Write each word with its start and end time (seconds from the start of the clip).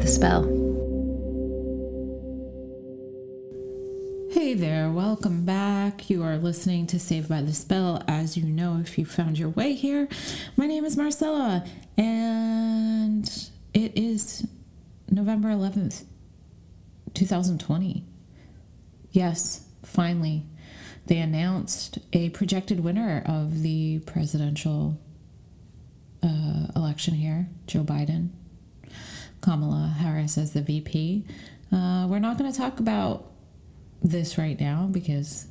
the 0.00 0.08
Spell. 0.08 0.42
Hey 4.32 4.54
there, 4.54 4.90
welcome 4.90 5.44
back. 5.44 6.08
You 6.08 6.22
are 6.22 6.38
listening 6.38 6.86
to 6.86 6.98
Saved 6.98 7.28
by 7.28 7.42
the 7.42 7.52
Spell. 7.52 8.02
As 8.08 8.34
you 8.34 8.44
know, 8.44 8.78
if 8.80 8.96
you 8.96 9.04
found 9.04 9.38
your 9.38 9.50
way 9.50 9.74
here, 9.74 10.08
my 10.56 10.66
name 10.66 10.86
is 10.86 10.96
Marcella, 10.96 11.66
and 11.98 13.26
it 13.74 13.92
is 13.94 14.46
November 15.10 15.48
11th, 15.48 16.04
2020. 17.12 18.04
Yes, 19.10 19.66
finally, 19.84 20.46
they 21.06 21.18
announced 21.18 21.98
a 22.14 22.30
projected 22.30 22.80
winner 22.80 23.22
of 23.26 23.62
the 23.62 23.98
presidential 24.06 24.98
uh, 26.22 26.68
election 26.74 27.14
here, 27.14 27.48
Joe 27.66 27.82
Biden. 27.82 28.30
Kamala 29.40 29.94
Harris 29.98 30.36
as 30.38 30.52
the 30.52 30.62
VP. 30.62 31.24
Uh, 31.72 32.06
we're 32.08 32.18
not 32.18 32.38
going 32.38 32.50
to 32.50 32.56
talk 32.56 32.80
about 32.80 33.30
this 34.02 34.38
right 34.38 34.58
now 34.58 34.88
because 34.90 35.46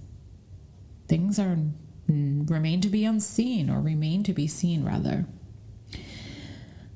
things 1.07 1.39
are 1.39 1.57
remain 2.07 2.81
to 2.81 2.89
be 2.89 3.05
unseen 3.05 3.70
or 3.70 3.80
remain 3.80 4.23
to 4.23 4.33
be 4.33 4.47
seen 4.47 4.83
rather. 4.83 5.25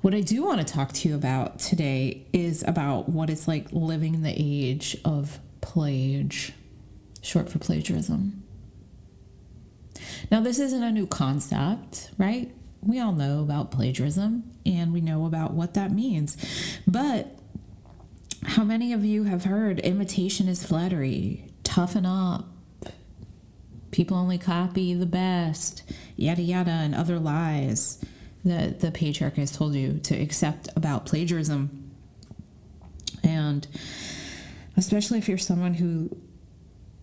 What 0.01 0.13
I 0.13 0.21
do 0.21 0.43
want 0.43 0.65
to 0.65 0.73
talk 0.73 0.91
to 0.93 1.07
you 1.09 1.15
about 1.15 1.59
today 1.59 2.25
is 2.33 2.63
about 2.67 3.07
what 3.07 3.29
it's 3.29 3.47
like 3.47 3.67
living 3.71 4.15
in 4.15 4.23
the 4.23 4.33
age 4.35 4.97
of 5.05 5.39
plage, 5.61 6.51
short 7.21 7.49
for 7.49 7.59
plagiarism. 7.59 8.43
Now, 10.29 10.41
this 10.41 10.59
isn't 10.59 10.83
a 10.83 10.91
new 10.91 11.07
concept, 11.07 12.11
right? 12.17 12.51
We 12.85 12.99
all 12.99 13.13
know 13.13 13.41
about 13.41 13.71
plagiarism 13.71 14.51
and 14.65 14.93
we 14.93 15.01
know 15.01 15.25
about 15.25 15.53
what 15.53 15.73
that 15.75 15.91
means. 15.91 16.37
But 16.85 17.37
how 18.45 18.63
many 18.63 18.93
of 18.93 19.05
you 19.05 19.23
have 19.23 19.45
heard 19.45 19.79
imitation 19.79 20.47
is 20.47 20.63
flattery? 20.65 21.45
Toughen 21.63 22.05
up. 22.05 22.47
People 23.91 24.17
only 24.17 24.37
copy 24.37 24.93
the 24.93 25.05
best, 25.05 25.83
yada 26.15 26.41
yada, 26.41 26.71
and 26.71 26.95
other 26.95 27.19
lies 27.19 28.03
that 28.43 28.79
the 28.81 28.91
patriarch 28.91 29.35
has 29.35 29.51
told 29.51 29.75
you 29.75 29.99
to 29.99 30.15
accept 30.15 30.67
about 30.75 31.05
plagiarism. 31.05 31.91
And 33.23 33.65
especially 34.75 35.19
if 35.19 35.29
you're 35.29 35.37
someone 35.37 35.75
who 35.75 36.15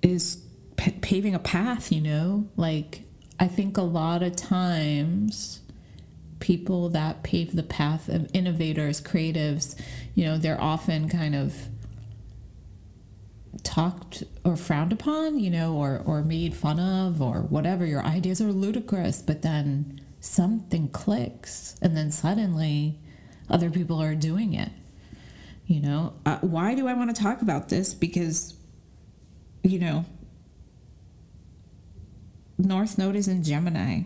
is 0.02 0.42
p- 0.76 0.90
paving 1.00 1.34
a 1.34 1.38
path, 1.38 1.92
you 1.92 2.00
know, 2.00 2.48
like 2.56 3.02
I 3.38 3.48
think 3.48 3.78
a 3.78 3.82
lot 3.82 4.22
of 4.22 4.36
times 4.36 5.59
people 6.40 6.88
that 6.88 7.22
pave 7.22 7.54
the 7.54 7.62
path 7.62 8.08
of 8.08 8.28
innovators, 8.34 9.00
creatives, 9.00 9.78
you 10.14 10.24
know, 10.24 10.38
they're 10.38 10.60
often 10.60 11.08
kind 11.08 11.34
of 11.34 11.54
talked 13.62 14.24
or 14.44 14.56
frowned 14.56 14.92
upon, 14.92 15.38
you 15.38 15.50
know, 15.50 15.74
or, 15.74 16.02
or 16.04 16.22
made 16.22 16.54
fun 16.54 16.80
of 16.80 17.20
or 17.20 17.42
whatever. 17.42 17.84
Your 17.84 18.04
ideas 18.04 18.40
are 18.40 18.52
ludicrous, 18.52 19.22
but 19.22 19.42
then 19.42 20.00
something 20.20 20.88
clicks 20.88 21.76
and 21.82 21.96
then 21.96 22.10
suddenly 22.10 22.98
other 23.48 23.70
people 23.70 24.00
are 24.00 24.14
doing 24.14 24.54
it. 24.54 24.70
You 25.66 25.80
know, 25.80 26.14
uh, 26.26 26.38
why 26.38 26.74
do 26.74 26.88
I 26.88 26.94
want 26.94 27.14
to 27.14 27.22
talk 27.22 27.42
about 27.42 27.68
this? 27.68 27.94
Because, 27.94 28.54
you 29.62 29.78
know, 29.78 30.04
North 32.58 32.98
Node 32.98 33.16
is 33.16 33.28
in 33.28 33.44
Gemini. 33.44 34.02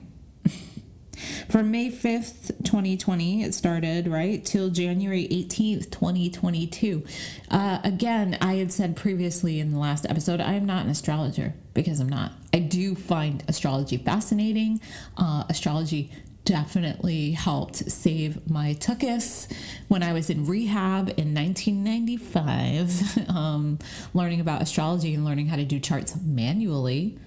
From 1.49 1.71
May 1.71 1.91
5th, 1.91 2.65
2020, 2.65 3.43
it 3.43 3.55
started, 3.55 4.09
right, 4.09 4.44
till 4.44 4.71
January 4.71 5.28
18th, 5.28 5.91
2022. 5.91 7.05
Uh, 7.50 7.81
again, 7.84 8.38
I 8.41 8.55
had 8.55 8.72
said 8.72 8.97
previously 8.97 9.60
in 9.60 9.71
the 9.71 9.78
last 9.78 10.06
episode, 10.09 10.41
I 10.41 10.55
am 10.55 10.65
not 10.66 10.84
an 10.84 10.91
astrologer 10.91 11.55
because 11.75 12.00
I'm 12.00 12.09
not. 12.09 12.32
I 12.53 12.60
do 12.60 12.94
find 12.94 13.44
astrology 13.49 13.99
fascinating. 13.99 14.81
Uh, 15.16 15.44
astrology 15.49 16.10
definitely 16.44 17.32
helped 17.32 17.76
save 17.91 18.50
my 18.50 18.75
tuchus 18.75 19.50
when 19.88 20.03
I 20.03 20.12
was 20.12 20.31
in 20.31 20.47
rehab 20.47 21.09
in 21.16 21.34
1995. 21.34 23.28
um, 23.34 23.78
learning 24.12 24.41
about 24.41 24.62
astrology 24.62 25.15
and 25.15 25.25
learning 25.25 25.49
how 25.49 25.56
to 25.56 25.65
do 25.65 25.78
charts 25.78 26.16
manually 26.22 27.19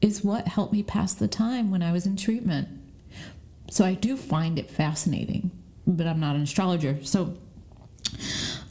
is 0.00 0.24
what 0.24 0.48
helped 0.48 0.72
me 0.72 0.82
pass 0.82 1.14
the 1.14 1.28
time 1.28 1.70
when 1.70 1.82
I 1.82 1.92
was 1.92 2.06
in 2.06 2.16
treatment. 2.16 2.68
So 3.70 3.84
I 3.84 3.94
do 3.94 4.16
find 4.16 4.58
it 4.58 4.68
fascinating, 4.68 5.52
but 5.86 6.06
I'm 6.06 6.18
not 6.18 6.34
an 6.34 6.42
astrologer. 6.42 6.98
So 7.02 7.38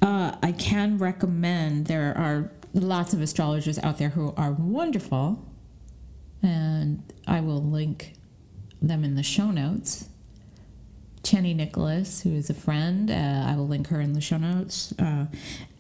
uh, 0.02 0.36
I 0.44 0.52
can 0.52 0.98
recommend 0.98 1.86
there 1.86 2.16
are 2.18 2.52
lots 2.74 3.14
of 3.14 3.22
astrologers 3.22 3.80
out 3.80 3.98
there 3.98 4.10
who 4.10 4.34
are 4.36 4.52
wonderful, 4.52 5.46
and 6.44 7.02
I 7.26 7.40
will 7.40 7.64
link 7.64 8.14
them 8.82 9.06
in 9.06 9.16
the 9.16 9.24
show 9.24 9.52
notes. 9.52 10.10
Chani 11.24 11.56
Nicholas, 11.56 12.22
who 12.22 12.36
is 12.36 12.50
a 12.50 12.54
friend, 12.54 13.10
uh, 13.10 13.46
I 13.48 13.56
will 13.56 13.68
link 13.68 13.88
her 13.88 14.02
in 14.02 14.14
the 14.14 14.22
show 14.22 14.38
notes. 14.38 14.94
Uh, 15.00 15.28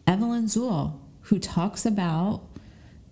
Evelyn 0.08 0.46
Zuhl, 0.46 0.98
who 1.24 1.40
talks 1.40 1.86
about 1.86 2.44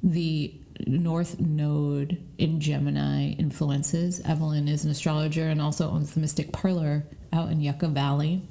the 0.02 0.54
North 0.86 1.40
Node 1.40 2.22
in 2.38 2.60
Gemini 2.60 3.32
influences. 3.32 4.22
Evelyn 4.22 4.68
is 4.68 4.86
an 4.86 4.92
astrologer 4.92 5.48
and 5.48 5.62
also 5.62 5.90
owns 5.90 6.14
the 6.14 6.20
Mystic 6.20 6.52
Parlor 6.52 7.06
out 7.34 7.52
in 7.52 7.62
Yucca 7.62 7.88
Valley. 7.88 8.42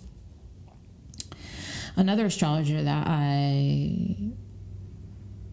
Another 1.97 2.26
astrologer 2.26 2.82
that 2.82 3.06
I 3.06 4.16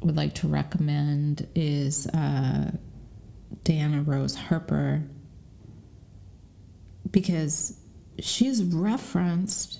would 0.02 0.18
like 0.18 0.36
to 0.36 0.48
recommend 0.48 1.48
is 1.56 2.08
uh, 2.08 2.72
Diana 3.64 4.02
Rose 4.02 4.36
Harper 4.36 5.04
because 7.10 7.80
she's 8.20 8.64
referenced 8.64 9.80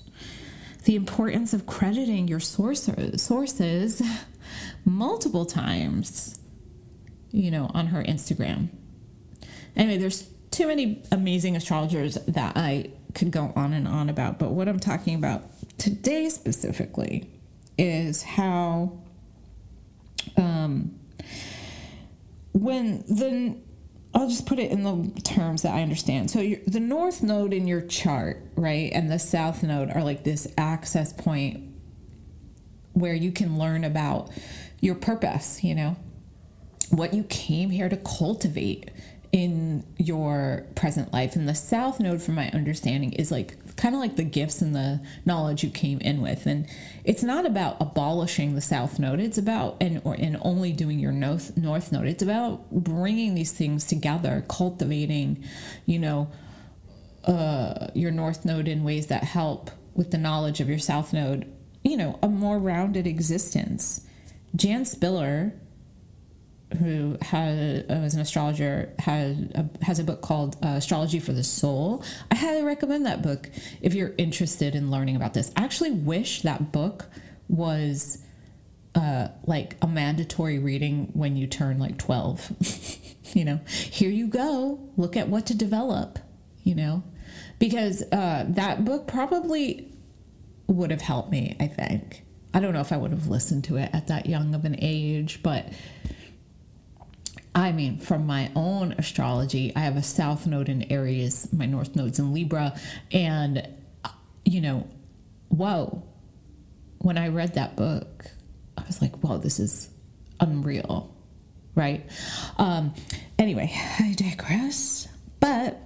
the 0.84 0.96
importance 0.96 1.52
of 1.52 1.66
crediting 1.66 2.28
your 2.28 2.40
sources, 2.40 3.22
sources 3.22 4.02
multiple 4.84 5.44
times 5.44 6.38
you 7.34 7.50
know, 7.50 7.68
on 7.74 7.88
her 7.88 8.02
Instagram. 8.04 8.68
Anyway, 9.74 9.98
there's 9.98 10.28
too 10.52 10.68
many 10.68 11.02
amazing 11.10 11.56
astrologers 11.56 12.14
that 12.28 12.56
I 12.56 12.90
could 13.12 13.32
go 13.32 13.52
on 13.56 13.72
and 13.72 13.88
on 13.88 14.08
about, 14.08 14.38
but 14.38 14.52
what 14.52 14.68
I'm 14.68 14.78
talking 14.78 15.16
about 15.16 15.42
today 15.76 16.28
specifically 16.28 17.28
is 17.76 18.22
how 18.22 19.00
um, 20.36 20.94
when 22.52 23.00
the 23.08 23.56
I'll 24.14 24.28
just 24.28 24.46
put 24.46 24.60
it 24.60 24.70
in 24.70 24.84
the 24.84 25.20
terms 25.22 25.62
that 25.62 25.74
I 25.74 25.82
understand. 25.82 26.30
So 26.30 26.38
the 26.68 26.78
north 26.78 27.20
node 27.20 27.52
in 27.52 27.66
your 27.66 27.80
chart, 27.80 28.40
right, 28.54 28.92
and 28.92 29.10
the 29.10 29.18
south 29.18 29.64
node 29.64 29.90
are 29.90 30.04
like 30.04 30.22
this 30.22 30.46
access 30.56 31.12
point 31.12 31.64
where 32.92 33.12
you 33.14 33.32
can 33.32 33.58
learn 33.58 33.82
about 33.82 34.30
your 34.80 34.94
purpose, 34.94 35.64
you 35.64 35.74
know, 35.74 35.96
what 36.96 37.14
you 37.14 37.24
came 37.24 37.70
here 37.70 37.88
to 37.88 37.96
cultivate 37.96 38.90
in 39.32 39.84
your 39.98 40.64
present 40.76 41.12
life. 41.12 41.34
And 41.34 41.48
the 41.48 41.56
south 41.56 41.98
node, 41.98 42.22
from 42.22 42.36
my 42.36 42.50
understanding, 42.50 43.12
is 43.14 43.32
like 43.32 43.56
kind 43.76 43.92
of 43.92 44.00
like 44.00 44.14
the 44.14 44.22
gifts 44.22 44.62
and 44.62 44.76
the 44.76 45.00
knowledge 45.24 45.64
you 45.64 45.70
came 45.70 45.98
in 46.00 46.22
with. 46.22 46.46
And 46.46 46.68
it's 47.02 47.24
not 47.24 47.44
about 47.44 47.76
abolishing 47.80 48.54
the 48.54 48.60
south 48.60 49.00
node. 49.00 49.18
It's 49.18 49.36
about 49.36 49.76
and 49.80 50.00
or 50.04 50.14
and 50.14 50.38
only 50.42 50.72
doing 50.72 51.00
your 51.00 51.10
north 51.10 51.56
north 51.56 51.90
node. 51.90 52.06
It's 52.06 52.22
about 52.22 52.70
bringing 52.70 53.34
these 53.34 53.50
things 53.50 53.84
together, 53.84 54.44
cultivating, 54.48 55.42
you 55.84 55.98
know, 55.98 56.30
uh, 57.24 57.88
your 57.92 58.12
north 58.12 58.44
node 58.44 58.68
in 58.68 58.84
ways 58.84 59.08
that 59.08 59.24
help 59.24 59.70
with 59.94 60.12
the 60.12 60.18
knowledge 60.18 60.60
of 60.60 60.68
your 60.68 60.78
south 60.78 61.12
node. 61.12 61.50
You 61.82 61.96
know, 61.96 62.20
a 62.22 62.28
more 62.28 62.58
rounded 62.60 63.08
existence. 63.08 64.06
Jan 64.54 64.84
Spiller 64.84 65.54
who 66.78 67.16
has, 67.22 67.84
uh, 67.88 68.00
was 68.02 68.14
an 68.14 68.20
astrologer, 68.20 68.92
has 68.98 69.36
a, 69.54 69.68
has 69.82 69.98
a 69.98 70.04
book 70.04 70.20
called 70.20 70.56
uh, 70.62 70.68
Astrology 70.76 71.20
for 71.20 71.32
the 71.32 71.44
Soul. 71.44 72.04
I 72.30 72.34
highly 72.34 72.62
recommend 72.62 73.06
that 73.06 73.22
book 73.22 73.50
if 73.80 73.94
you're 73.94 74.14
interested 74.18 74.74
in 74.74 74.90
learning 74.90 75.16
about 75.16 75.34
this. 75.34 75.52
I 75.56 75.64
actually 75.64 75.92
wish 75.92 76.42
that 76.42 76.72
book 76.72 77.06
was 77.48 78.18
uh, 78.94 79.28
like 79.46 79.76
a 79.82 79.86
mandatory 79.86 80.58
reading 80.58 81.10
when 81.14 81.36
you 81.36 81.46
turn 81.46 81.78
like 81.78 81.98
12. 81.98 82.52
you 83.34 83.44
know, 83.44 83.60
here 83.66 84.10
you 84.10 84.28
go, 84.28 84.80
look 84.96 85.16
at 85.16 85.28
what 85.28 85.46
to 85.46 85.54
develop, 85.56 86.18
you 86.62 86.74
know, 86.74 87.02
because 87.58 88.02
uh, 88.12 88.44
that 88.48 88.84
book 88.84 89.06
probably 89.06 89.90
would 90.66 90.90
have 90.90 91.00
helped 91.00 91.30
me, 91.30 91.56
I 91.60 91.66
think. 91.66 92.24
I 92.52 92.60
don't 92.60 92.72
know 92.72 92.80
if 92.80 92.92
I 92.92 92.96
would 92.96 93.10
have 93.10 93.26
listened 93.26 93.64
to 93.64 93.76
it 93.76 93.90
at 93.92 94.06
that 94.06 94.26
young 94.26 94.54
of 94.54 94.64
an 94.64 94.76
age, 94.78 95.40
but 95.42 95.72
I 97.54 97.72
mean, 97.72 97.98
from 97.98 98.26
my 98.26 98.50
own 98.56 98.92
astrology, 98.92 99.72
I 99.76 99.80
have 99.80 99.96
a 99.96 100.02
south 100.02 100.46
node 100.46 100.68
in 100.68 100.90
Aries, 100.90 101.52
my 101.52 101.66
north 101.66 101.94
node's 101.94 102.18
in 102.18 102.34
Libra, 102.34 102.78
and, 103.12 103.68
you 104.44 104.60
know, 104.60 104.88
whoa, 105.48 106.02
when 106.98 107.16
I 107.16 107.28
read 107.28 107.54
that 107.54 107.76
book, 107.76 108.24
I 108.76 108.82
was 108.86 109.00
like, 109.00 109.22
wow, 109.22 109.36
this 109.36 109.60
is 109.60 109.88
unreal, 110.40 111.14
right? 111.76 112.04
Um, 112.58 112.92
anyway, 113.38 113.72
I 114.00 114.14
digress. 114.16 115.06
But 115.38 115.80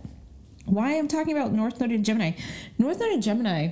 why 0.64 0.96
I'm 0.96 1.08
talking 1.08 1.36
about 1.36 1.52
North 1.52 1.80
Node 1.80 1.92
in 1.92 2.04
Gemini. 2.04 2.32
North 2.78 3.00
Node 3.00 3.12
in 3.12 3.20
Gemini, 3.20 3.70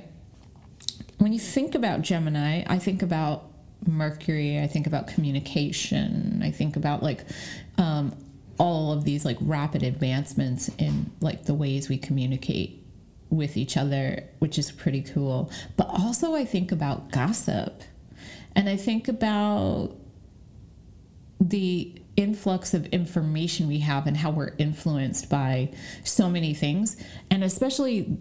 when 1.17 1.33
you 1.33 1.39
think 1.39 1.73
about 1.73 2.01
Gemini, 2.01 2.63
I 2.67 2.77
think 2.79 3.01
about 3.01 3.45
Mercury, 3.85 4.59
I 4.59 4.67
think 4.67 4.87
about 4.87 5.07
communication, 5.07 6.41
I 6.43 6.51
think 6.51 6.75
about 6.75 7.03
like 7.03 7.23
um, 7.77 8.15
all 8.57 8.91
of 8.91 9.03
these 9.03 9.25
like 9.25 9.37
rapid 9.41 9.83
advancements 9.83 10.69
in 10.77 11.11
like 11.21 11.45
the 11.45 11.53
ways 11.53 11.89
we 11.89 11.97
communicate 11.97 12.83
with 13.29 13.57
each 13.57 13.77
other, 13.77 14.23
which 14.39 14.57
is 14.57 14.71
pretty 14.71 15.01
cool. 15.01 15.51
But 15.75 15.87
also, 15.89 16.33
I 16.33 16.45
think 16.45 16.71
about 16.71 17.11
gossip 17.11 17.83
and 18.55 18.67
I 18.69 18.75
think 18.75 19.07
about 19.07 19.95
the 21.39 22.01
influx 22.15 22.73
of 22.73 22.87
information 22.87 23.67
we 23.67 23.79
have 23.79 24.07
and 24.07 24.17
how 24.17 24.31
we're 24.31 24.55
influenced 24.57 25.29
by 25.29 25.71
so 26.03 26.29
many 26.29 26.53
things. 26.53 26.97
And 27.29 27.43
especially, 27.43 28.17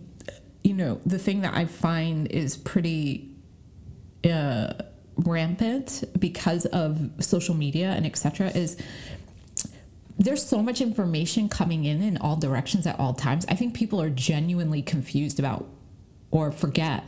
you 0.62 0.75
know, 0.75 1.00
the 1.06 1.19
thing 1.19 1.41
that 1.41 1.55
I 1.55 1.64
find 1.64 2.31
is 2.31 2.56
pretty. 2.56 3.32
Uh, 4.29 4.73
rampant 5.19 6.05
because 6.19 6.67
of 6.67 7.11
social 7.20 7.55
media 7.55 7.91
and 7.93 8.05
etc 8.05 8.50
is 8.50 8.76
there's 10.18 10.44
so 10.44 10.62
much 10.62 10.80
information 10.80 11.48
coming 11.48 11.84
in 11.84 12.02
in 12.02 12.16
all 12.18 12.36
directions 12.36 12.86
at 12.86 12.98
all 12.98 13.12
times. 13.12 13.44
I 13.48 13.54
think 13.54 13.74
people 13.74 14.00
are 14.00 14.10
genuinely 14.10 14.82
confused 14.82 15.38
about 15.38 15.68
or 16.30 16.50
forget 16.50 17.04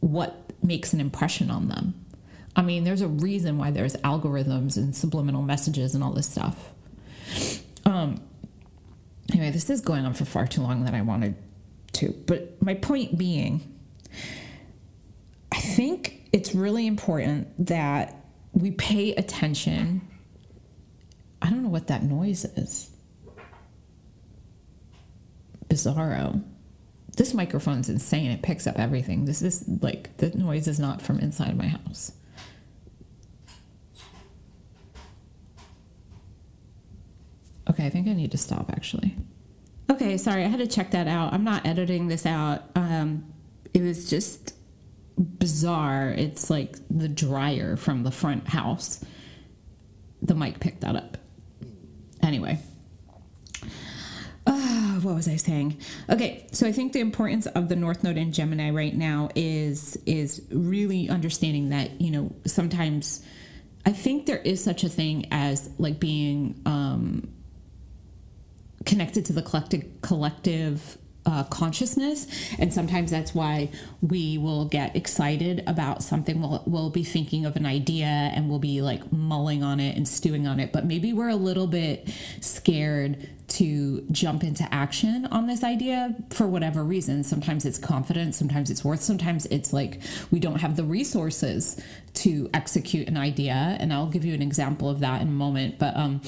what 0.00 0.52
makes 0.62 0.92
an 0.92 1.00
impression 1.00 1.50
on 1.50 1.68
them. 1.68 1.94
I 2.56 2.62
mean, 2.62 2.84
there's 2.84 3.00
a 3.00 3.08
reason 3.08 3.58
why 3.58 3.70
there's 3.70 3.94
algorithms 3.96 4.76
and 4.76 4.94
subliminal 4.94 5.42
messages 5.42 5.94
and 5.94 6.02
all 6.02 6.12
this 6.12 6.28
stuff. 6.28 6.72
Um, 7.84 8.20
anyway, 9.32 9.50
this 9.50 9.70
is 9.70 9.80
going 9.80 10.04
on 10.04 10.14
for 10.14 10.24
far 10.24 10.46
too 10.46 10.62
long 10.62 10.84
than 10.84 10.94
I 10.94 11.02
wanted 11.02 11.36
to. 11.94 12.12
But 12.26 12.62
my 12.62 12.74
point 12.74 13.18
being, 13.18 13.72
I 15.52 15.58
think 15.58 16.28
it's 16.32 16.54
really 16.54 16.86
important 16.86 17.66
that 17.66 18.24
we 18.52 18.70
pay 18.72 19.14
attention 19.14 20.00
what 21.74 21.88
that 21.88 22.04
noise 22.04 22.44
is. 22.44 22.88
Bizarro. 25.66 26.40
This 27.16 27.34
microphone's 27.34 27.88
insane. 27.88 28.30
It 28.30 28.42
picks 28.42 28.68
up 28.68 28.78
everything. 28.78 29.24
This 29.24 29.42
is 29.42 29.64
like, 29.82 30.16
the 30.18 30.30
noise 30.30 30.68
is 30.68 30.78
not 30.78 31.02
from 31.02 31.18
inside 31.18 31.58
my 31.58 31.66
house. 31.66 32.12
Okay, 37.68 37.86
I 37.86 37.90
think 37.90 38.06
I 38.06 38.12
need 38.12 38.30
to 38.30 38.38
stop 38.38 38.70
actually. 38.70 39.16
Okay, 39.90 40.16
sorry, 40.16 40.44
I 40.44 40.48
had 40.48 40.60
to 40.60 40.68
check 40.68 40.92
that 40.92 41.08
out. 41.08 41.32
I'm 41.32 41.42
not 41.42 41.66
editing 41.66 42.06
this 42.06 42.24
out. 42.24 42.62
Um, 42.76 43.32
it 43.72 43.82
was 43.82 44.08
just 44.08 44.54
bizarre. 45.18 46.10
It's 46.10 46.50
like 46.50 46.76
the 46.88 47.08
dryer 47.08 47.76
from 47.76 48.04
the 48.04 48.12
front 48.12 48.46
house. 48.46 49.04
The 50.22 50.36
mic 50.36 50.60
picked 50.60 50.82
that 50.82 50.94
up. 50.94 51.13
Anyway. 52.24 52.58
Uh, 54.46 55.00
what 55.00 55.14
was 55.14 55.28
I 55.28 55.36
saying? 55.36 55.78
Okay, 56.10 56.46
so 56.52 56.66
I 56.66 56.72
think 56.72 56.92
the 56.92 57.00
importance 57.00 57.46
of 57.46 57.68
the 57.68 57.76
North 57.76 58.02
Node 58.02 58.16
in 58.16 58.32
Gemini 58.32 58.70
right 58.70 58.94
now 58.94 59.28
is 59.34 59.96
is 60.06 60.42
really 60.50 61.08
understanding 61.08 61.70
that 61.70 62.00
you 62.00 62.10
know 62.10 62.34
sometimes 62.46 63.24
I 63.86 63.92
think 63.92 64.26
there 64.26 64.38
is 64.38 64.62
such 64.62 64.84
a 64.84 64.88
thing 64.88 65.26
as 65.30 65.70
like 65.78 65.98
being 65.98 66.60
um, 66.66 67.28
connected 68.84 69.26
to 69.26 69.32
the 69.32 69.42
collective 69.42 69.84
collective 70.02 70.98
uh, 71.26 71.44
consciousness. 71.44 72.26
And 72.58 72.72
sometimes 72.72 73.10
that's 73.10 73.34
why 73.34 73.70
we 74.00 74.38
will 74.38 74.66
get 74.66 74.94
excited 74.94 75.62
about 75.66 76.02
something. 76.02 76.40
We'll, 76.40 76.62
we'll 76.66 76.90
be 76.90 77.04
thinking 77.04 77.46
of 77.46 77.56
an 77.56 77.66
idea 77.66 78.06
and 78.06 78.48
we'll 78.48 78.58
be 78.58 78.82
like 78.82 79.12
mulling 79.12 79.62
on 79.62 79.80
it 79.80 79.96
and 79.96 80.06
stewing 80.06 80.46
on 80.46 80.60
it. 80.60 80.72
But 80.72 80.84
maybe 80.84 81.12
we're 81.12 81.28
a 81.28 81.36
little 81.36 81.66
bit 81.66 82.12
scared 82.40 83.28
to 83.46 84.00
jump 84.10 84.42
into 84.42 84.66
action 84.72 85.26
on 85.26 85.46
this 85.46 85.62
idea 85.62 86.14
for 86.30 86.46
whatever 86.46 86.82
reason. 86.82 87.22
Sometimes 87.22 87.64
it's 87.64 87.78
confidence, 87.78 88.36
sometimes 88.36 88.70
it's 88.70 88.84
worth, 88.84 89.02
sometimes 89.02 89.46
it's 89.46 89.72
like 89.72 90.00
we 90.30 90.40
don't 90.40 90.60
have 90.60 90.76
the 90.76 90.84
resources 90.84 91.80
to 92.14 92.48
execute 92.54 93.06
an 93.06 93.16
idea. 93.16 93.76
And 93.78 93.92
I'll 93.92 94.08
give 94.08 94.24
you 94.24 94.34
an 94.34 94.42
example 94.42 94.88
of 94.88 95.00
that 95.00 95.20
in 95.20 95.28
a 95.28 95.32
moment. 95.32 95.78
But, 95.78 95.96
um, 95.96 96.20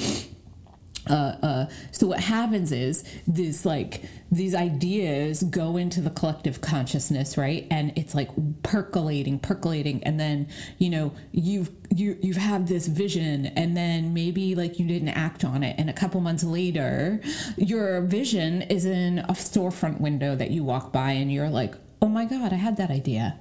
uh, 1.09 1.37
uh, 1.43 1.67
so 1.93 2.07
what 2.07 2.21
happens 2.21 2.73
is 2.73 3.05
this 3.27 3.65
like 3.65 4.03
these 4.31 4.55
ideas 4.55 5.43
go 5.45 5.77
into 5.77 6.01
the 6.01 6.11
collective 6.11 6.61
consciousness 6.61 7.39
right? 7.39 7.67
And 7.71 7.93
it's 7.97 8.15
like 8.15 8.31
percolating 8.63 9.39
percolating. 9.39 10.03
And 10.05 10.19
then 10.19 10.49
you 10.79 10.91
know 10.91 11.13
you've 11.33 11.71
you 11.95 12.19
you've 12.21 12.37
had 12.37 12.67
this 12.67 12.87
vision 12.87 13.47
and 13.47 13.77
then 13.77 14.13
maybe 14.15 14.55
like 14.55 14.79
you 14.79 14.87
didn't 14.87 15.11
act 15.11 15.45
on 15.45 15.63
it. 15.63 15.77
And 15.79 15.89
a 15.89 15.93
couple 15.95 16.21
months 16.21 16.45
later 16.45 17.21
your 17.57 18.01
vision 18.03 18.63
is 18.63 18.85
in 18.85 19.21
a 19.21 19.33
storefront 19.33 20.01
window 20.01 20.35
that 20.37 20.51
you 20.51 20.65
walk 20.65 20.93
by 20.93 21.13
and 21.13 21.33
you're 21.33 21.51
like 21.51 21.75
oh 22.03 22.09
my 22.09 22.25
god 22.25 22.53
i 22.53 22.57
had 22.57 22.77
that 22.77 22.91
idea. 22.91 23.39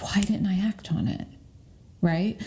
Why 0.00 0.22
didn't 0.22 0.46
i 0.46 0.58
act 0.66 0.92
on 0.92 1.08
it 1.08 1.26
right 2.00 2.40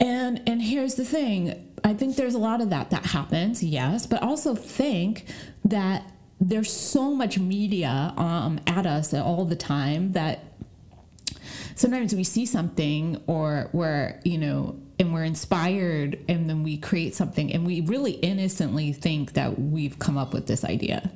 and 0.00 0.42
and 0.46 0.62
here's 0.62 0.94
the 0.94 1.04
thing 1.04 1.68
I 1.84 1.94
think 1.94 2.16
there's 2.16 2.34
a 2.34 2.38
lot 2.38 2.60
of 2.60 2.70
that 2.70 2.90
that 2.90 3.06
happens, 3.06 3.62
yes, 3.62 4.06
but 4.06 4.22
also 4.22 4.54
think 4.54 5.24
that 5.64 6.10
there's 6.40 6.72
so 6.72 7.14
much 7.14 7.38
media 7.38 8.12
um, 8.16 8.60
at 8.66 8.86
us 8.86 9.12
all 9.14 9.44
the 9.44 9.56
time 9.56 10.12
that 10.12 10.44
sometimes 11.74 12.14
we 12.14 12.24
see 12.24 12.46
something 12.46 13.20
or 13.26 13.70
we're, 13.72 14.20
you 14.24 14.38
know, 14.38 14.78
and 15.00 15.12
we're 15.12 15.24
inspired 15.24 16.18
and 16.28 16.48
then 16.48 16.62
we 16.62 16.76
create 16.76 17.14
something 17.14 17.52
and 17.52 17.66
we 17.66 17.80
really 17.82 18.12
innocently 18.12 18.92
think 18.92 19.34
that 19.34 19.58
we've 19.60 19.98
come 19.98 20.18
up 20.18 20.32
with 20.32 20.46
this 20.46 20.64
idea. 20.64 21.10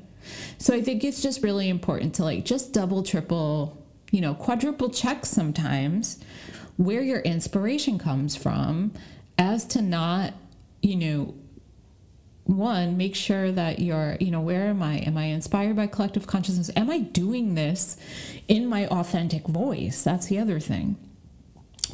So 0.58 0.74
I 0.74 0.82
think 0.82 1.02
it's 1.02 1.20
just 1.20 1.42
really 1.42 1.68
important 1.68 2.14
to 2.14 2.24
like 2.24 2.44
just 2.44 2.72
double, 2.72 3.02
triple, 3.02 3.84
you 4.12 4.20
know, 4.20 4.34
quadruple 4.34 4.90
check 4.90 5.26
sometimes 5.26 6.20
where 6.82 7.02
your 7.02 7.20
inspiration 7.20 7.98
comes 7.98 8.36
from 8.36 8.92
as 9.38 9.64
to 9.64 9.82
not 9.82 10.34
you 10.82 10.96
know, 10.96 11.34
one, 12.44 12.96
make 12.96 13.14
sure 13.14 13.52
that 13.52 13.78
you're, 13.78 14.16
you 14.20 14.30
know, 14.30 14.40
where 14.40 14.66
am 14.66 14.82
I? 14.82 14.98
Am 14.98 15.16
I 15.16 15.26
inspired 15.26 15.76
by 15.76 15.86
collective 15.86 16.26
consciousness? 16.26 16.70
Am 16.76 16.90
I 16.90 16.98
doing 16.98 17.54
this 17.54 17.96
in 18.48 18.66
my 18.66 18.86
authentic 18.88 19.46
voice? 19.46 20.02
That's 20.02 20.26
the 20.26 20.38
other 20.38 20.58
thing. 20.58 20.96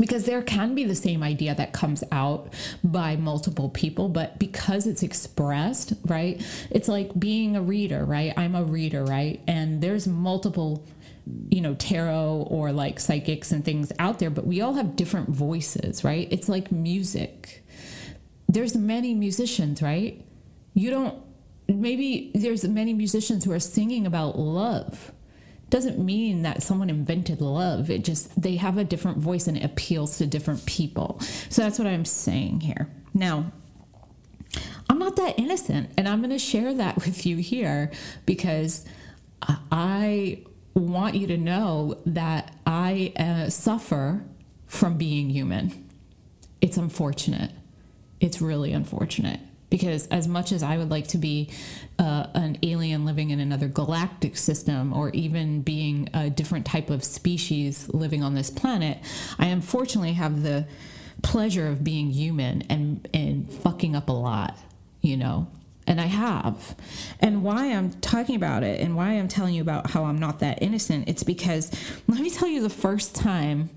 Because 0.01 0.25
there 0.25 0.43
can 0.43 0.75
be 0.75 0.85
the 0.85 0.95
same 0.95 1.23
idea 1.23 1.55
that 1.57 1.73
comes 1.73 2.03
out 2.13 2.55
by 2.83 3.17
multiple 3.17 3.69
people, 3.69 4.09
but 4.09 4.39
because 4.39 4.87
it's 4.87 5.03
expressed, 5.03 5.93
right? 6.07 6.41
It's 6.71 6.89
like 6.89 7.19
being 7.19 7.57
a 7.57 7.63
reader, 7.63 8.05
right? 8.05 8.33
I'm 8.37 8.55
a 8.55 8.65
reader, 8.65 9.05
right? 9.05 9.41
And 9.47 9.83
there's 9.83 10.07
multiple 10.07 10.87
you 11.51 11.61
know 11.61 11.75
tarot 11.75 12.47
or 12.49 12.73
like 12.73 13.01
psychics 13.01 13.53
and 13.53 13.65
things 13.65 13.93
out 13.99 14.19
there 14.19 14.31
but 14.31 14.47
we 14.47 14.61
all 14.61 14.75
have 14.75 14.97
different 14.97 15.29
voices 15.29 16.05
right 16.05 16.29
it's 16.31 16.49
like 16.49 16.71
music 16.73 17.65
there's 18.49 18.75
many 18.75 19.15
musicians, 19.15 19.83
right? 19.83 20.25
You 20.75 20.91
don't 20.91 21.23
maybe 21.69 22.31
there's 22.35 22.65
many 22.65 22.95
musicians 22.95 23.45
who 23.45 23.53
are 23.53 23.61
singing 23.61 24.07
about 24.07 24.39
love. 24.39 25.13
Doesn't 25.69 25.99
mean 25.99 26.43
that 26.43 26.63
someone 26.63 26.89
invented 26.89 27.43
love. 27.43 27.91
It 27.91 28.05
just 28.05 28.41
they 28.41 28.57
have 28.57 28.79
a 28.79 28.85
different 28.85 29.19
voice 29.19 29.47
and 29.47 29.57
it 29.59 29.65
appeals 29.65 30.17
to 30.19 30.27
different 30.27 30.65
people. 30.65 31.21
So 31.51 31.63
that's 31.63 31.79
what 31.79 31.87
I'm 31.87 32.07
saying 32.07 32.61
here. 32.61 32.89
Now, 33.13 33.53
I'm 34.89 34.99
not 34.99 35.17
that 35.17 35.39
innocent, 35.39 35.91
and 35.99 36.09
I'm 36.09 36.21
going 36.21 36.31
to 36.31 36.39
share 36.39 36.73
that 36.73 36.97
with 37.05 37.27
you 37.27 37.37
here 37.37 37.93
because 38.25 38.87
I 39.71 40.43
want 40.81 41.15
you 41.15 41.27
to 41.29 41.37
know 41.37 42.01
that 42.07 42.55
I 42.67 43.13
uh, 43.17 43.51
suffer 43.51 44.25
from 44.67 44.97
being 44.97 45.31
human. 45.31 45.89
It's 46.61 46.77
unfortunate 46.77 47.53
it's 48.21 48.41
really 48.41 48.73
unfortunate 48.73 49.41
because 49.71 50.07
as 50.09 50.27
much 50.27 50.51
as 50.51 50.63
I 50.63 50.79
would 50.79 50.91
like 50.91 51.09
to 51.09 51.19
be 51.19 51.51
uh, 51.99 52.27
an 52.35 52.59
alien 52.63 53.05
living 53.05 53.31
in 53.31 53.39
another 53.39 53.69
galactic 53.69 54.37
system 54.37 54.93
or 54.93 55.11
even 55.11 55.61
being 55.61 56.09
a 56.15 56.31
different 56.31 56.65
type 56.65 56.91
of 56.91 57.05
species 57.05 57.89
living 57.91 58.23
on 58.23 58.35
this 58.35 58.51
planet, 58.51 58.99
I 59.39 59.47
unfortunately 59.47 60.15
have 60.15 60.43
the 60.43 60.67
pleasure 61.23 61.67
of 61.67 61.85
being 61.85 62.11
human 62.11 62.63
and 62.63 63.07
and 63.13 63.53
fucking 63.53 63.95
up 63.95 64.09
a 64.09 64.13
lot, 64.13 64.57
you 65.01 65.17
know. 65.17 65.49
And 65.89 66.03
I 66.03 66.07
have. 66.07 66.77
And 67.19 67.43
why 67.43 67.73
I'm 67.73 67.93
talking 67.95 68.37
about 68.37 68.63
it 68.63 68.79
and 68.81 68.95
why 68.95 69.13
I'm 69.13 69.27
telling 69.27 69.55
you 69.55 69.63
about 69.63 69.91
how 69.91 70.05
I'm 70.05 70.19
not 70.19 70.41
that 70.41 70.63
innocent, 70.63 71.09
it's 71.09 71.23
because 71.23 71.73
let 72.07 72.21
me 72.21 72.29
tell 72.29 72.47
you 72.47 72.61
the 72.61 72.69
first 72.69 73.15
time 73.15 73.71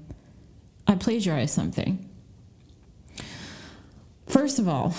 I 0.86 0.96
plagiarized 0.96 1.54
something. 1.54 2.10
First 4.28 4.60
of 4.60 4.68
all, 4.68 4.94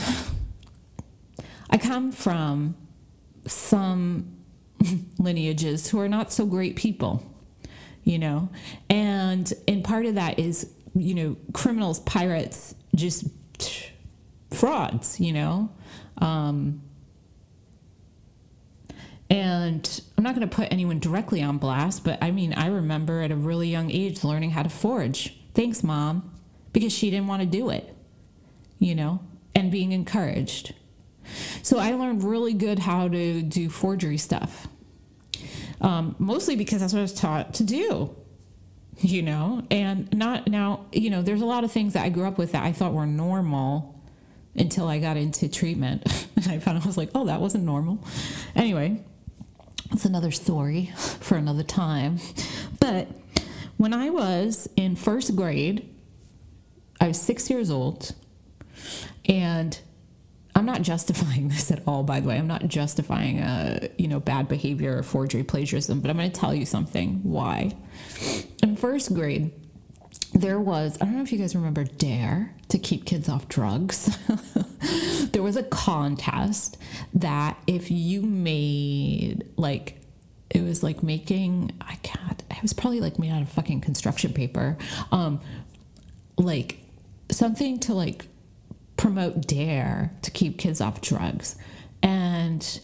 I 1.69 1.77
come 1.77 2.13
from 2.13 2.77
some 3.47 4.39
lineages 5.19 5.89
who 5.89 6.01
are 6.01 6.09
not 6.09 6.33
so 6.33 6.47
great 6.47 6.77
people, 6.77 7.23
you 8.05 8.19
know, 8.19 8.49
and 8.89 9.53
and 9.69 9.85
part 9.85 10.07
of 10.07 10.15
that 10.15 10.39
is 10.39 10.71
you 10.95 11.15
know 11.15 11.37
criminals, 11.53 12.01
pirates, 12.01 12.75
just 12.95 13.27
frauds, 14.51 15.21
you 15.21 15.33
know. 15.33 15.71
Um, 16.19 16.83
and 19.33 20.03
I'm 20.19 20.25
not 20.25 20.35
going 20.35 20.47
to 20.47 20.55
put 20.55 20.71
anyone 20.71 20.99
directly 20.99 21.43
on 21.43 21.57
blast, 21.57 22.05
but 22.05 22.23
I 22.23 22.31
mean, 22.31 22.53
I 22.53 22.67
remember 22.67 23.23
at 23.23 23.31
a 23.31 23.37
really 23.37 23.67
young 23.67 23.91
age 23.91 24.23
learning 24.25 24.51
how 24.51 24.63
to 24.63 24.69
forge. 24.69 25.35
Thanks, 25.55 25.83
mom, 25.83 26.31
because 26.75 26.93
she 26.93 27.11
didn't 27.11 27.29
want 27.29 27.41
to 27.41 27.47
do 27.47 27.71
it, 27.71 27.97
you 28.79 28.95
know, 28.95 29.21
and 29.55 29.73
being 29.73 29.93
encouraged. 29.93 30.75
So 31.63 31.79
I 31.79 31.93
learned 31.93 32.25
really 32.25 32.53
good 32.53 32.81
how 32.81 33.09
to 33.09 33.41
do 33.41 33.71
forgery 33.71 34.19
stuff, 34.19 34.69
um, 35.81 36.15
mostly 36.19 36.55
because 36.55 36.81
that's 36.83 36.93
what 36.93 36.99
I 36.99 37.03
was 37.03 37.15
taught 37.15 37.55
to 37.55 37.65
do, 37.65 38.15
you 38.99 39.23
know, 39.23 39.63
and 39.71 40.15
not 40.15 40.47
now, 40.47 40.85
you 40.93 41.09
know, 41.09 41.23
there's 41.23 41.41
a 41.41 41.47
lot 41.47 41.65
of 41.65 41.73
things 41.73 41.95
that 41.95 42.05
I 42.05 42.11
grew 42.11 42.27
up 42.27 42.37
with 42.37 42.53
that 42.53 42.65
I 42.65 42.73
thought 42.73 42.93
were 42.93 43.07
normal 43.07 43.99
until 44.55 44.89
I 44.89 44.99
got 44.99 45.17
into 45.17 45.49
treatment. 45.49 46.03
and 46.37 46.49
I 46.49 46.59
found 46.59 46.83
I 46.83 46.87
was 46.87 46.99
like, 46.99 47.09
oh, 47.15 47.25
that 47.25 47.41
wasn't 47.41 47.65
normal. 47.65 48.05
Anyway, 48.55 49.03
that's 49.93 50.07
another 50.07 50.31
story 50.31 50.87
for 50.97 51.37
another 51.37 51.63
time. 51.63 52.19
But 52.81 53.09
when 53.77 53.93
I 53.93 54.09
was 54.09 54.67
in 54.75 54.97
first 54.97 55.37
grade, 55.37 55.87
I 56.99 57.09
was 57.09 57.21
six 57.21 57.51
years 57.51 57.71
old, 57.71 58.15
and 59.27 59.79
I'm 60.57 60.65
not 60.65 60.81
justifying 60.81 61.49
this 61.51 61.71
at 61.71 61.83
all, 61.87 62.05
by 62.05 62.21
the 62.21 62.29
way. 62.29 62.39
I'm 62.39 62.47
not 62.47 62.67
justifying 62.69 63.41
a 63.41 63.81
uh, 63.83 63.89
you 63.99 64.09
know 64.09 64.19
bad 64.19 64.49
behavior 64.49 64.97
or 64.97 65.03
forgery 65.03 65.45
plagiarism, 65.45 66.01
but 66.01 66.11
I'm 66.11 66.17
going 66.17 66.33
to 66.33 66.41
tell 66.41 66.55
you 66.55 66.65
something 66.65 67.21
why. 67.23 67.77
In 68.63 68.77
first 68.77 69.13
grade, 69.13 69.53
there 70.35 70.59
was 70.59 70.97
I 71.01 71.05
don't 71.05 71.17
know 71.17 71.23
if 71.23 71.33
you 71.33 71.39
guys 71.39 71.55
remember 71.55 71.85
Dare 71.85 72.55
to 72.69 72.79
keep 72.79 73.05
kids 73.05 73.29
off 73.29 73.49
drugs. 73.49 74.17
there 75.33 75.43
was 75.43 75.57
a 75.57 75.63
contest 75.63 76.79
that 77.15 77.59
if 77.67 77.91
you 77.91 78.23
made 78.23 79.47
like 79.57 80.01
it 80.51 80.63
was 80.63 80.83
like 80.83 81.03
making 81.03 81.73
I 81.81 81.97
can't 81.97 82.43
it 82.51 82.63
was 82.63 82.73
probably 82.73 83.01
like 83.01 83.19
made 83.19 83.31
out 83.31 83.43
of 83.43 83.49
fucking 83.51 83.81
construction 83.83 84.33
paper. 84.33 84.79
Um 85.11 85.41
like 86.39 86.79
something 87.31 87.79
to 87.81 87.95
like 87.95 88.27
promote 88.97 89.47
dare 89.47 90.13
to 90.23 90.31
keep 90.31 90.59
kids 90.59 90.81
off 90.81 91.01
drugs. 91.01 91.57
And 92.03 92.81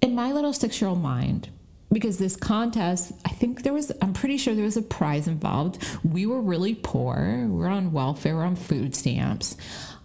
in 0.00 0.14
my 0.14 0.32
little 0.32 0.52
6-year-old 0.52 1.02
mind, 1.02 1.48
because 1.94 2.18
this 2.18 2.36
contest, 2.36 3.12
I 3.24 3.30
think 3.30 3.62
there 3.62 3.72
was, 3.72 3.90
I'm 4.02 4.12
pretty 4.12 4.36
sure 4.36 4.54
there 4.54 4.64
was 4.64 4.76
a 4.76 4.82
prize 4.82 5.26
involved. 5.26 5.82
We 6.04 6.26
were 6.26 6.40
really 6.40 6.74
poor. 6.74 7.46
We 7.48 7.64
are 7.64 7.68
on 7.68 7.92
welfare, 7.92 8.34
we 8.34 8.42
are 8.42 8.44
on 8.44 8.56
food 8.56 8.94
stamps. 8.94 9.56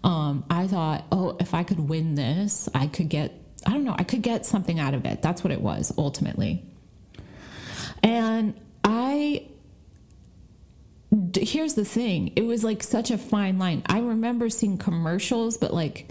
Um, 0.03 0.45
I 0.49 0.67
thought, 0.67 1.05
oh, 1.11 1.35
if 1.39 1.53
I 1.53 1.63
could 1.63 1.79
win 1.79 2.15
this, 2.15 2.69
I 2.73 2.87
could 2.87 3.09
get, 3.09 3.33
I 3.65 3.71
don't 3.71 3.83
know, 3.83 3.95
I 3.97 4.03
could 4.03 4.21
get 4.21 4.45
something 4.45 4.79
out 4.79 4.93
of 4.93 5.05
it. 5.05 5.21
That's 5.21 5.43
what 5.43 5.51
it 5.51 5.61
was 5.61 5.91
ultimately. 5.97 6.63
And 8.01 8.53
I, 8.83 9.47
here's 11.35 11.73
the 11.73 11.85
thing 11.85 12.31
it 12.35 12.43
was 12.43 12.63
like 12.63 12.83
such 12.83 13.11
a 13.11 13.17
fine 13.17 13.59
line. 13.59 13.83
I 13.87 13.99
remember 13.99 14.49
seeing 14.49 14.77
commercials, 14.77 15.57
but 15.57 15.73
like 15.73 16.07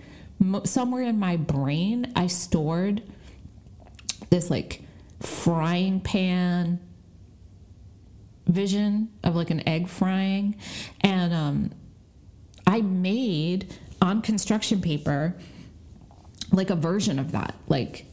somewhere 0.64 1.02
in 1.02 1.18
my 1.18 1.36
brain, 1.36 2.12
I 2.14 2.26
stored 2.26 3.02
this 4.30 4.50
like 4.50 4.82
frying 5.20 6.00
pan 6.00 6.80
vision 8.46 9.10
of 9.22 9.36
like 9.36 9.50
an 9.50 9.66
egg 9.68 9.88
frying. 9.88 10.56
And 11.00 11.32
um, 11.32 11.70
I 12.66 12.80
made 12.80 13.74
on 14.00 14.22
construction 14.22 14.80
paper 14.80 15.36
like 16.52 16.70
a 16.70 16.76
version 16.76 17.18
of 17.18 17.32
that. 17.32 17.54
Like, 17.68 18.06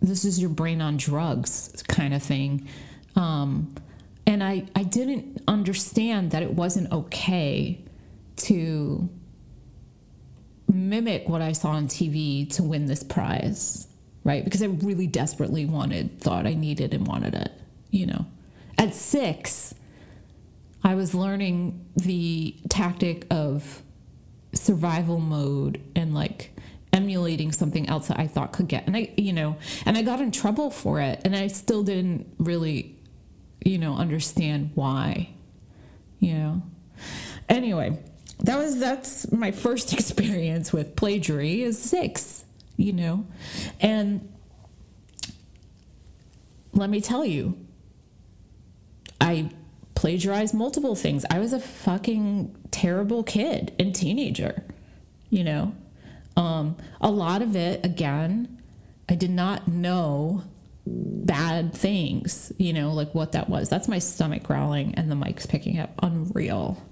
this 0.00 0.24
is 0.24 0.40
your 0.40 0.50
brain 0.50 0.80
on 0.80 0.96
drugs 0.96 1.82
kind 1.88 2.14
of 2.14 2.22
thing. 2.22 2.68
Um, 3.16 3.74
and 4.26 4.42
I, 4.42 4.66
I 4.74 4.82
didn't 4.82 5.42
understand 5.46 6.30
that 6.30 6.42
it 6.42 6.52
wasn't 6.52 6.90
okay 6.92 7.84
to 8.36 9.08
mimic 10.72 11.28
what 11.28 11.42
I 11.42 11.52
saw 11.52 11.70
on 11.70 11.88
TV 11.88 12.50
to 12.54 12.62
win 12.62 12.86
this 12.86 13.02
prize 13.02 13.86
right? 14.24 14.42
Because 14.44 14.62
I 14.62 14.66
really 14.66 15.06
desperately 15.06 15.66
wanted, 15.66 16.20
thought 16.20 16.46
I 16.46 16.54
needed 16.54 16.94
and 16.94 17.06
wanted 17.06 17.34
it, 17.34 17.52
you 17.90 18.06
know. 18.06 18.26
At 18.78 18.94
six, 18.94 19.74
I 20.82 20.94
was 20.94 21.14
learning 21.14 21.84
the 21.94 22.56
tactic 22.68 23.26
of 23.30 23.82
survival 24.54 25.20
mode 25.20 25.80
and 25.94 26.14
like 26.14 26.50
emulating 26.92 27.52
something 27.52 27.88
else 27.88 28.08
that 28.08 28.18
I 28.18 28.26
thought 28.26 28.52
could 28.52 28.68
get. 28.68 28.86
And 28.86 28.96
I, 28.96 29.12
you 29.16 29.32
know, 29.32 29.56
and 29.84 29.96
I 29.96 30.02
got 30.02 30.20
in 30.20 30.30
trouble 30.30 30.70
for 30.70 31.00
it. 31.00 31.20
And 31.24 31.36
I 31.36 31.48
still 31.48 31.82
didn't 31.82 32.26
really, 32.38 32.96
you 33.64 33.78
know, 33.78 33.96
understand 33.96 34.70
why, 34.74 35.30
you 36.18 36.34
know. 36.34 36.62
Anyway, 37.48 37.98
that 38.40 38.56
was 38.56 38.78
that's 38.78 39.30
my 39.32 39.50
first 39.50 39.92
experience 39.98 40.72
with 40.72 40.96
plagiary 40.96 41.62
is 41.62 41.78
six 41.78 42.43
you 42.76 42.92
know? 42.92 43.26
And 43.80 44.32
let 46.72 46.90
me 46.90 47.00
tell 47.00 47.24
you, 47.24 47.56
I 49.20 49.50
plagiarized 49.94 50.54
multiple 50.54 50.94
things. 50.94 51.24
I 51.30 51.38
was 51.38 51.52
a 51.52 51.60
fucking 51.60 52.56
terrible 52.70 53.22
kid 53.22 53.72
and 53.78 53.94
teenager, 53.94 54.64
you 55.30 55.44
know? 55.44 55.74
Um, 56.36 56.76
a 57.00 57.10
lot 57.10 57.42
of 57.42 57.54
it, 57.54 57.84
again, 57.84 58.60
I 59.08 59.14
did 59.14 59.30
not 59.30 59.68
know 59.68 60.42
bad 60.86 61.72
things, 61.72 62.52
you 62.58 62.72
know, 62.72 62.92
like 62.92 63.14
what 63.14 63.32
that 63.32 63.48
was. 63.48 63.68
That's 63.68 63.88
my 63.88 63.98
stomach 63.98 64.42
growling 64.42 64.94
and 64.96 65.10
the 65.10 65.14
mic's 65.14 65.46
picking 65.46 65.78
up. 65.78 65.90
Unreal. 66.02 66.82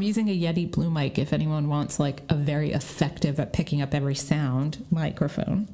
I'm 0.00 0.06
using 0.06 0.30
a 0.30 0.40
Yeti 0.40 0.70
Blue 0.70 0.90
mic 0.90 1.18
if 1.18 1.30
anyone 1.30 1.68
wants 1.68 2.00
like 2.00 2.22
a 2.30 2.34
very 2.34 2.72
effective 2.72 3.38
at 3.38 3.52
picking 3.52 3.82
up 3.82 3.94
every 3.94 4.14
sound 4.14 4.86
microphone. 4.90 5.68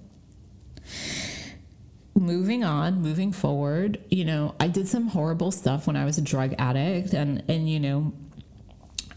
Moving 2.12 2.64
on, 2.64 3.02
moving 3.02 3.30
forward, 3.30 4.00
you 4.10 4.24
know, 4.24 4.56
I 4.58 4.66
did 4.66 4.88
some 4.88 5.06
horrible 5.06 5.52
stuff 5.52 5.86
when 5.86 5.94
I 5.94 6.04
was 6.04 6.18
a 6.18 6.22
drug 6.22 6.56
addict 6.58 7.14
and 7.14 7.44
and 7.46 7.70
you 7.70 7.78
know, 7.78 8.12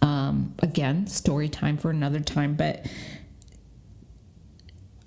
um 0.03 0.53
again, 0.59 1.07
story 1.07 1.49
time 1.49 1.77
for 1.77 1.89
another 1.89 2.19
time, 2.19 2.53
but 2.53 2.85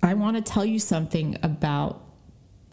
I 0.01 0.15
want 0.15 0.35
to 0.35 0.43
tell 0.43 0.65
you 0.65 0.79
something 0.79 1.37
about 1.43 2.03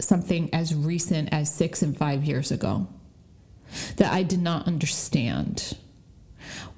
something 0.00 0.52
as 0.52 0.74
recent 0.74 1.28
as 1.30 1.54
6 1.54 1.82
and 1.82 1.96
5 1.96 2.24
years 2.24 2.50
ago 2.50 2.88
that 3.98 4.12
I 4.12 4.24
did 4.24 4.42
not 4.42 4.66
understand 4.66 5.76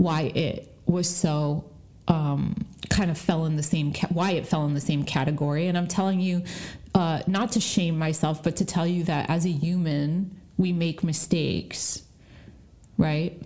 why 0.02 0.22
it 0.22 0.74
was 0.84 1.08
so 1.08 1.64
um, 2.08 2.66
kind 2.90 3.08
of 3.08 3.16
fell 3.16 3.46
in 3.46 3.54
the 3.54 3.62
same 3.62 3.92
ca- 3.92 4.08
why 4.08 4.32
it 4.32 4.46
fell 4.46 4.66
in 4.66 4.74
the 4.74 4.80
same 4.80 5.04
category. 5.04 5.68
And 5.68 5.78
I'm 5.78 5.86
telling 5.86 6.20
you, 6.20 6.42
uh, 6.94 7.22
not 7.28 7.52
to 7.52 7.60
shame 7.60 7.98
myself, 7.98 8.42
but 8.42 8.56
to 8.56 8.64
tell 8.64 8.86
you 8.86 9.04
that 9.04 9.30
as 9.30 9.46
a 9.46 9.50
human, 9.50 10.36
we 10.56 10.72
make 10.72 11.04
mistakes, 11.04 12.02
right? 12.98 13.40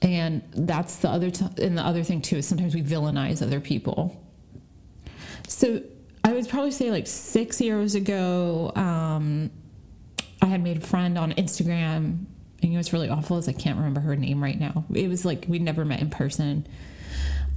And 0.00 0.42
that's 0.52 0.96
the 0.96 1.08
other 1.08 1.30
t- 1.30 1.46
and 1.60 1.76
the 1.76 1.82
other 1.82 2.04
thing 2.04 2.22
too 2.22 2.36
is 2.36 2.46
sometimes 2.46 2.74
we 2.74 2.82
villainize 2.82 3.42
other 3.42 3.60
people. 3.60 4.20
So 5.48 5.82
I 6.22 6.32
would 6.32 6.48
probably 6.48 6.70
say 6.70 6.92
like 6.92 7.08
six 7.08 7.60
years 7.60 7.96
ago, 7.96 8.72
um, 8.76 9.50
I 10.40 10.46
had 10.46 10.62
made 10.62 10.76
a 10.76 10.80
friend 10.80 11.18
on 11.18 11.32
Instagram 11.32 12.26
and 12.62 12.70
you 12.70 12.70
know 12.70 12.78
what's 12.78 12.92
really 12.92 13.08
awful 13.08 13.36
is 13.38 13.48
I 13.48 13.52
can't 13.52 13.76
remember 13.76 14.00
her 14.00 14.16
name 14.16 14.42
right 14.42 14.58
now. 14.58 14.84
It 14.92 15.08
was 15.08 15.24
like 15.24 15.46
we'd 15.48 15.62
never 15.62 15.84
met 15.84 16.00
in 16.00 16.10
person. 16.10 16.66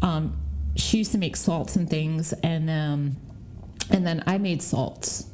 Um, 0.02 0.38
she 0.76 1.00
used 1.00 1.12
to 1.14 1.18
make 1.18 1.36
salts 1.36 1.76
and 1.76 1.90
things, 1.90 2.34
and 2.44 2.70
um, 2.70 3.18
and 3.90 4.06
then 4.06 4.24
I 4.28 4.38
made 4.38 4.62
salts 4.62 5.26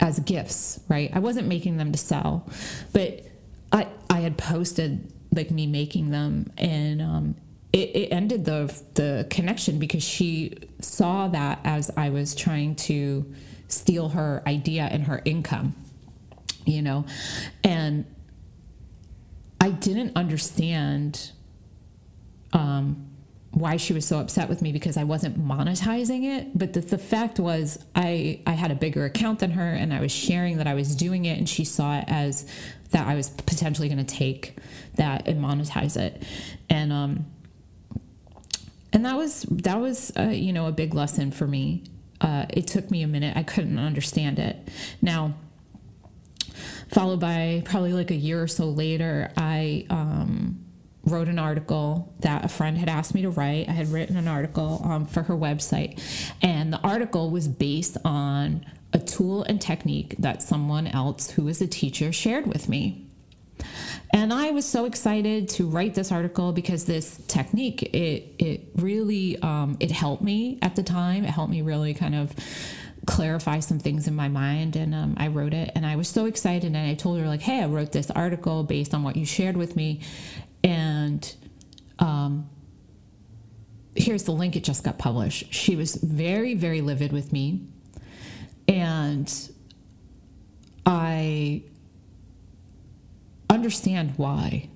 as 0.00 0.18
gifts. 0.20 0.80
Right, 0.88 1.10
I 1.14 1.18
wasn't 1.18 1.48
making 1.48 1.76
them 1.76 1.92
to 1.92 1.98
sell, 1.98 2.48
but 2.92 3.24
I 3.72 3.88
I 4.10 4.20
had 4.20 4.38
posted 4.38 5.12
like 5.32 5.50
me 5.50 5.66
making 5.66 6.10
them, 6.10 6.50
and 6.56 7.02
um, 7.02 7.34
it, 7.72 7.94
it 7.94 8.08
ended 8.12 8.44
the 8.44 8.74
the 8.94 9.26
connection 9.30 9.78
because 9.78 10.02
she 10.02 10.54
saw 10.80 11.28
that 11.28 11.60
as 11.64 11.90
I 11.96 12.10
was 12.10 12.34
trying 12.34 12.74
to 12.76 13.32
steal 13.68 14.08
her 14.10 14.42
idea 14.46 14.88
and 14.90 15.04
her 15.04 15.20
income, 15.24 15.74
you 16.64 16.82
know, 16.82 17.04
and 17.62 18.06
I 19.68 19.72
didn't 19.72 20.16
understand 20.16 21.32
um, 22.54 23.06
why 23.50 23.76
she 23.76 23.92
was 23.92 24.06
so 24.06 24.18
upset 24.18 24.48
with 24.48 24.62
me 24.62 24.72
because 24.72 24.96
I 24.96 25.04
wasn't 25.04 25.38
monetizing 25.38 26.24
it. 26.24 26.56
But 26.56 26.72
the, 26.72 26.80
the 26.80 26.96
fact 26.96 27.38
was, 27.38 27.84
I, 27.94 28.40
I 28.46 28.52
had 28.52 28.70
a 28.70 28.74
bigger 28.74 29.04
account 29.04 29.40
than 29.40 29.50
her 29.50 29.74
and 29.74 29.92
I 29.92 30.00
was 30.00 30.10
sharing 30.10 30.56
that 30.56 30.66
I 30.66 30.72
was 30.72 30.96
doing 30.96 31.26
it, 31.26 31.36
and 31.36 31.46
she 31.46 31.66
saw 31.66 31.98
it 31.98 32.04
as 32.08 32.46
that 32.92 33.06
I 33.06 33.14
was 33.14 33.28
potentially 33.28 33.88
going 33.88 34.02
to 34.04 34.14
take 34.16 34.56
that 34.94 35.28
and 35.28 35.44
monetize 35.44 35.98
it. 35.98 36.22
And, 36.70 36.90
um, 36.90 37.26
and 38.90 39.04
that 39.04 39.18
was 39.18 39.42
that 39.50 39.78
was 39.78 40.12
uh, 40.18 40.30
you 40.30 40.50
know 40.50 40.66
a 40.66 40.72
big 40.72 40.94
lesson 40.94 41.30
for 41.30 41.46
me. 41.46 41.84
Uh, 42.22 42.46
it 42.48 42.66
took 42.66 42.90
me 42.90 43.02
a 43.02 43.06
minute; 43.06 43.36
I 43.36 43.42
couldn't 43.42 43.78
understand 43.78 44.38
it. 44.38 44.56
Now, 45.02 45.34
followed 46.88 47.20
by 47.20 47.62
probably 47.64 47.92
like 47.92 48.10
a 48.10 48.16
year 48.16 48.42
or 48.42 48.48
so 48.48 48.66
later, 48.66 49.30
I 49.36 49.86
um, 49.90 50.64
wrote 51.04 51.28
an 51.28 51.38
article 51.38 52.14
that 52.20 52.44
a 52.44 52.48
friend 52.48 52.76
had 52.78 52.88
asked 52.88 53.14
me 53.14 53.22
to 53.22 53.30
write. 53.30 53.68
I 53.68 53.72
had 53.72 53.88
written 53.88 54.16
an 54.16 54.28
article 54.28 54.80
um, 54.84 55.06
for 55.06 55.22
her 55.22 55.34
website, 55.34 56.00
and 56.42 56.72
the 56.72 56.80
article 56.80 57.30
was 57.30 57.48
based 57.48 57.96
on 58.04 58.64
a 58.92 58.98
tool 58.98 59.42
and 59.44 59.60
technique 59.60 60.14
that 60.18 60.42
someone 60.42 60.86
else 60.86 61.30
who 61.30 61.48
is 61.48 61.60
a 61.60 61.66
teacher 61.66 62.12
shared 62.12 62.46
with 62.46 62.68
me. 62.68 63.04
And 64.12 64.32
I 64.32 64.50
was 64.50 64.66
so 64.66 64.84
excited 64.84 65.48
to 65.50 65.68
write 65.68 65.94
this 65.94 66.10
article 66.10 66.52
because 66.52 66.84
this 66.84 67.20
technique 67.28 67.82
it 67.82 68.34
it 68.38 68.60
really 68.76 69.40
um, 69.42 69.76
it 69.80 69.90
helped 69.90 70.22
me 70.22 70.58
at 70.62 70.76
the 70.76 70.82
time. 70.82 71.24
It 71.24 71.30
helped 71.30 71.50
me 71.50 71.62
really 71.62 71.92
kind 71.92 72.14
of 72.14 72.32
clarify 73.08 73.58
some 73.58 73.78
things 73.78 74.06
in 74.06 74.14
my 74.14 74.28
mind 74.28 74.76
and 74.76 74.94
um, 74.94 75.14
i 75.16 75.28
wrote 75.28 75.54
it 75.54 75.72
and 75.74 75.86
i 75.86 75.96
was 75.96 76.06
so 76.06 76.26
excited 76.26 76.64
and 76.64 76.76
i 76.76 76.92
told 76.92 77.18
her 77.18 77.26
like 77.26 77.40
hey 77.40 77.62
i 77.62 77.66
wrote 77.66 77.90
this 77.90 78.10
article 78.10 78.62
based 78.62 78.92
on 78.92 79.02
what 79.02 79.16
you 79.16 79.24
shared 79.24 79.56
with 79.56 79.74
me 79.74 79.98
and 80.62 81.34
um, 82.00 82.50
here's 83.94 84.24
the 84.24 84.30
link 84.32 84.56
it 84.56 84.62
just 84.62 84.84
got 84.84 84.98
published. 84.98 85.52
She 85.54 85.74
was 85.74 85.94
very 85.96 86.52
very 86.52 86.82
livid 86.82 87.10
with 87.10 87.32
me 87.32 87.62
and 88.68 89.32
i 90.84 91.62
understand 93.48 94.12
why 94.18 94.68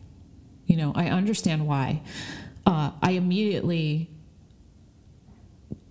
you 0.66 0.76
know 0.76 0.92
i 0.96 1.08
understand 1.08 1.66
why. 1.66 2.00
Uh, 2.64 2.92
i 3.02 3.10
immediately 3.12 4.08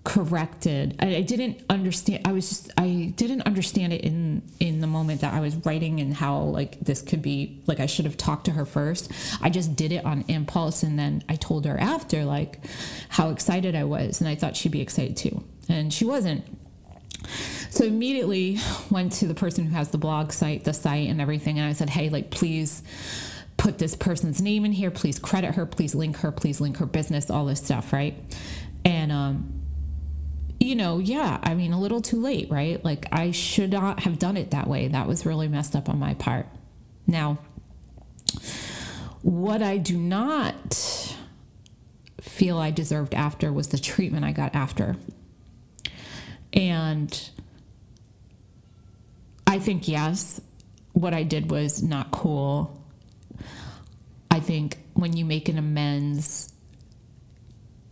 corrected. 0.04 0.96
I, 1.00 1.18
I, 1.18 1.22
didn't 1.22 1.62
understand 1.70 2.28
i 2.28 2.32
was 2.32 2.50
just 2.50 2.72
i 2.76 3.14
didn't 3.16 3.44
understand 3.44 3.94
it 3.94 4.02
in 4.02 4.42
in 4.60 4.82
the 4.82 4.88
moment 4.88 5.22
that 5.22 5.32
i 5.32 5.40
was 5.40 5.56
writing 5.58 6.00
and 6.00 6.12
how 6.12 6.40
like 6.40 6.80
this 6.80 7.04
could 7.04 7.22
be 7.22 7.62
like 7.68 7.80
i 7.80 7.86
should 7.86 8.06
have 8.06 8.18
talked 8.18 8.46
to 8.46 8.52
her 8.52 8.66
first. 8.66 9.12
I 9.42 9.52
just 9.52 9.76
did 9.76 9.92
it 9.92 10.04
on 10.04 10.26
impulse 10.28 10.82
and 10.82 10.98
then 10.98 11.24
i 11.30 11.36
told 11.36 11.66
her 11.66 11.80
after 11.80 12.26
like 12.26 12.60
how 13.10 13.30
excited 13.30 13.76
i 13.76 13.84
was 13.84 14.22
and 14.22 14.28
i 14.28 14.34
thought 14.34 14.56
she'd 14.56 14.72
be 14.72 14.82
excited 14.82 15.18
too. 15.18 15.44
And 15.70 15.94
she 15.94 16.04
wasn't. 16.04 16.46
So 17.70 17.86
immediately 17.86 18.58
went 18.90 19.12
to 19.14 19.28
the 19.28 19.36
person 19.36 19.66
who 19.66 19.76
has 19.76 19.90
the 19.90 20.00
blog 20.00 20.32
site 20.32 20.64
the 20.64 20.74
site 20.74 21.10
and 21.10 21.22
everything 21.22 21.60
and 21.60 21.70
i 21.70 21.74
said 21.74 21.92
hey 21.92 22.10
like 22.10 22.32
please 22.32 22.82
put 23.58 23.78
this 23.78 23.96
person's 23.96 24.42
name 24.42 24.66
in 24.66 24.72
here. 24.72 24.90
Please 24.90 25.20
credit 25.20 25.54
her. 25.54 25.68
Please 25.68 25.94
link 25.94 26.18
her. 26.18 26.32
Please 26.32 26.60
link 26.60 26.78
her 26.78 26.88
business 26.88 27.30
all 27.30 27.46
this 27.46 27.64
stuff 27.64 27.94
right? 27.94 28.16
And 28.84 29.12
um 29.12 29.61
you 30.62 30.76
know, 30.76 31.00
yeah, 31.00 31.40
I 31.42 31.56
mean, 31.56 31.74
a 31.74 31.80
little 31.80 32.02
too 32.02 32.22
late, 32.22 32.50
right? 32.52 32.84
Like, 32.86 33.08
I 33.12 33.32
should 33.32 33.72
not 33.72 34.02
have 34.02 34.20
done 34.20 34.38
it 34.38 34.52
that 34.52 34.68
way. 34.68 34.88
That 34.88 35.08
was 35.08 35.26
really 35.26 35.48
messed 35.48 35.76
up 35.76 35.90
on 35.90 35.98
my 35.98 36.14
part. 36.14 36.48
Now, 37.08 37.40
what 39.24 39.64
I 39.64 39.78
do 39.78 39.98
not 39.98 41.16
feel 42.22 42.60
I 42.60 42.70
deserved 42.70 43.16
after 43.16 43.52
was 43.52 43.70
the 43.70 43.80
treatment 43.80 44.24
I 44.24 44.34
got 44.34 44.54
after. 44.54 44.98
And 46.54 47.30
I 49.48 49.58
think, 49.58 49.88
yes, 49.88 50.40
what 50.94 51.14
I 51.16 51.24
did 51.24 51.50
was 51.50 51.82
not 51.82 52.12
cool. 52.12 52.80
I 54.30 54.40
think 54.40 54.78
when 54.94 55.18
you 55.18 55.26
make 55.26 55.50
an 55.50 55.58
amends, 55.58 56.51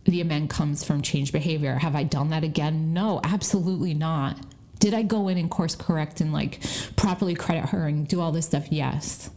the 0.04 0.20
amend 0.20 0.50
comes 0.50 0.82
from 0.82 1.02
change 1.02 1.32
behavior. 1.32 1.76
Have 1.76 1.94
I 1.94 2.04
done 2.04 2.30
that 2.30 2.44
again? 2.44 2.92
No, 2.92 3.20
absolutely 3.22 3.94
not. 3.94 4.38
Did 4.78 4.94
I 4.94 5.02
go 5.02 5.28
in 5.28 5.36
and 5.36 5.50
course 5.50 5.74
correct 5.74 6.20
and 6.20 6.32
like 6.32 6.60
properly 6.96 7.34
credit 7.34 7.70
her 7.70 7.86
and 7.86 8.08
do 8.08 8.20
all 8.20 8.32
this 8.32 8.46
stuff? 8.46 8.66
Yes. 8.70 9.30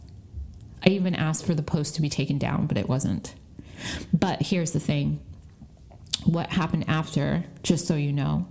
I 0.86 0.90
even 0.90 1.14
asked 1.14 1.44
for 1.44 1.54
the 1.54 1.62
post 1.62 1.94
to 1.96 2.02
be 2.02 2.08
taken 2.08 2.38
down, 2.38 2.66
but 2.66 2.78
it 2.78 2.88
wasn't. 2.88 3.34
But 4.12 4.42
here's 4.42 4.72
the 4.72 4.80
thing 4.80 5.20
what 6.24 6.50
happened 6.50 6.86
after, 6.88 7.44
just 7.62 7.86
so 7.86 7.94
you 7.94 8.12
know, 8.12 8.46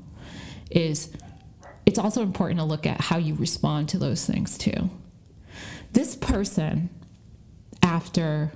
is 0.69 1.12
it's 1.86 1.97
also 1.99 2.21
important 2.21 2.60
to 2.60 2.65
look 2.65 2.86
at 2.86 3.02
how 3.02 3.17
you 3.17 3.36
respond 3.36 3.89
to 3.89 3.97
those 3.97 4.26
things 4.26 4.58
too. 4.58 4.89
This 5.91 6.15
person, 6.15 6.89
after 7.82 8.52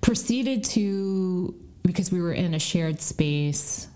proceeded 0.00 0.64
to 0.64 1.54
because 1.84 2.10
we 2.10 2.20
were 2.20 2.32
in 2.32 2.54
a 2.54 2.58
shared 2.58 3.00
space 3.00 3.88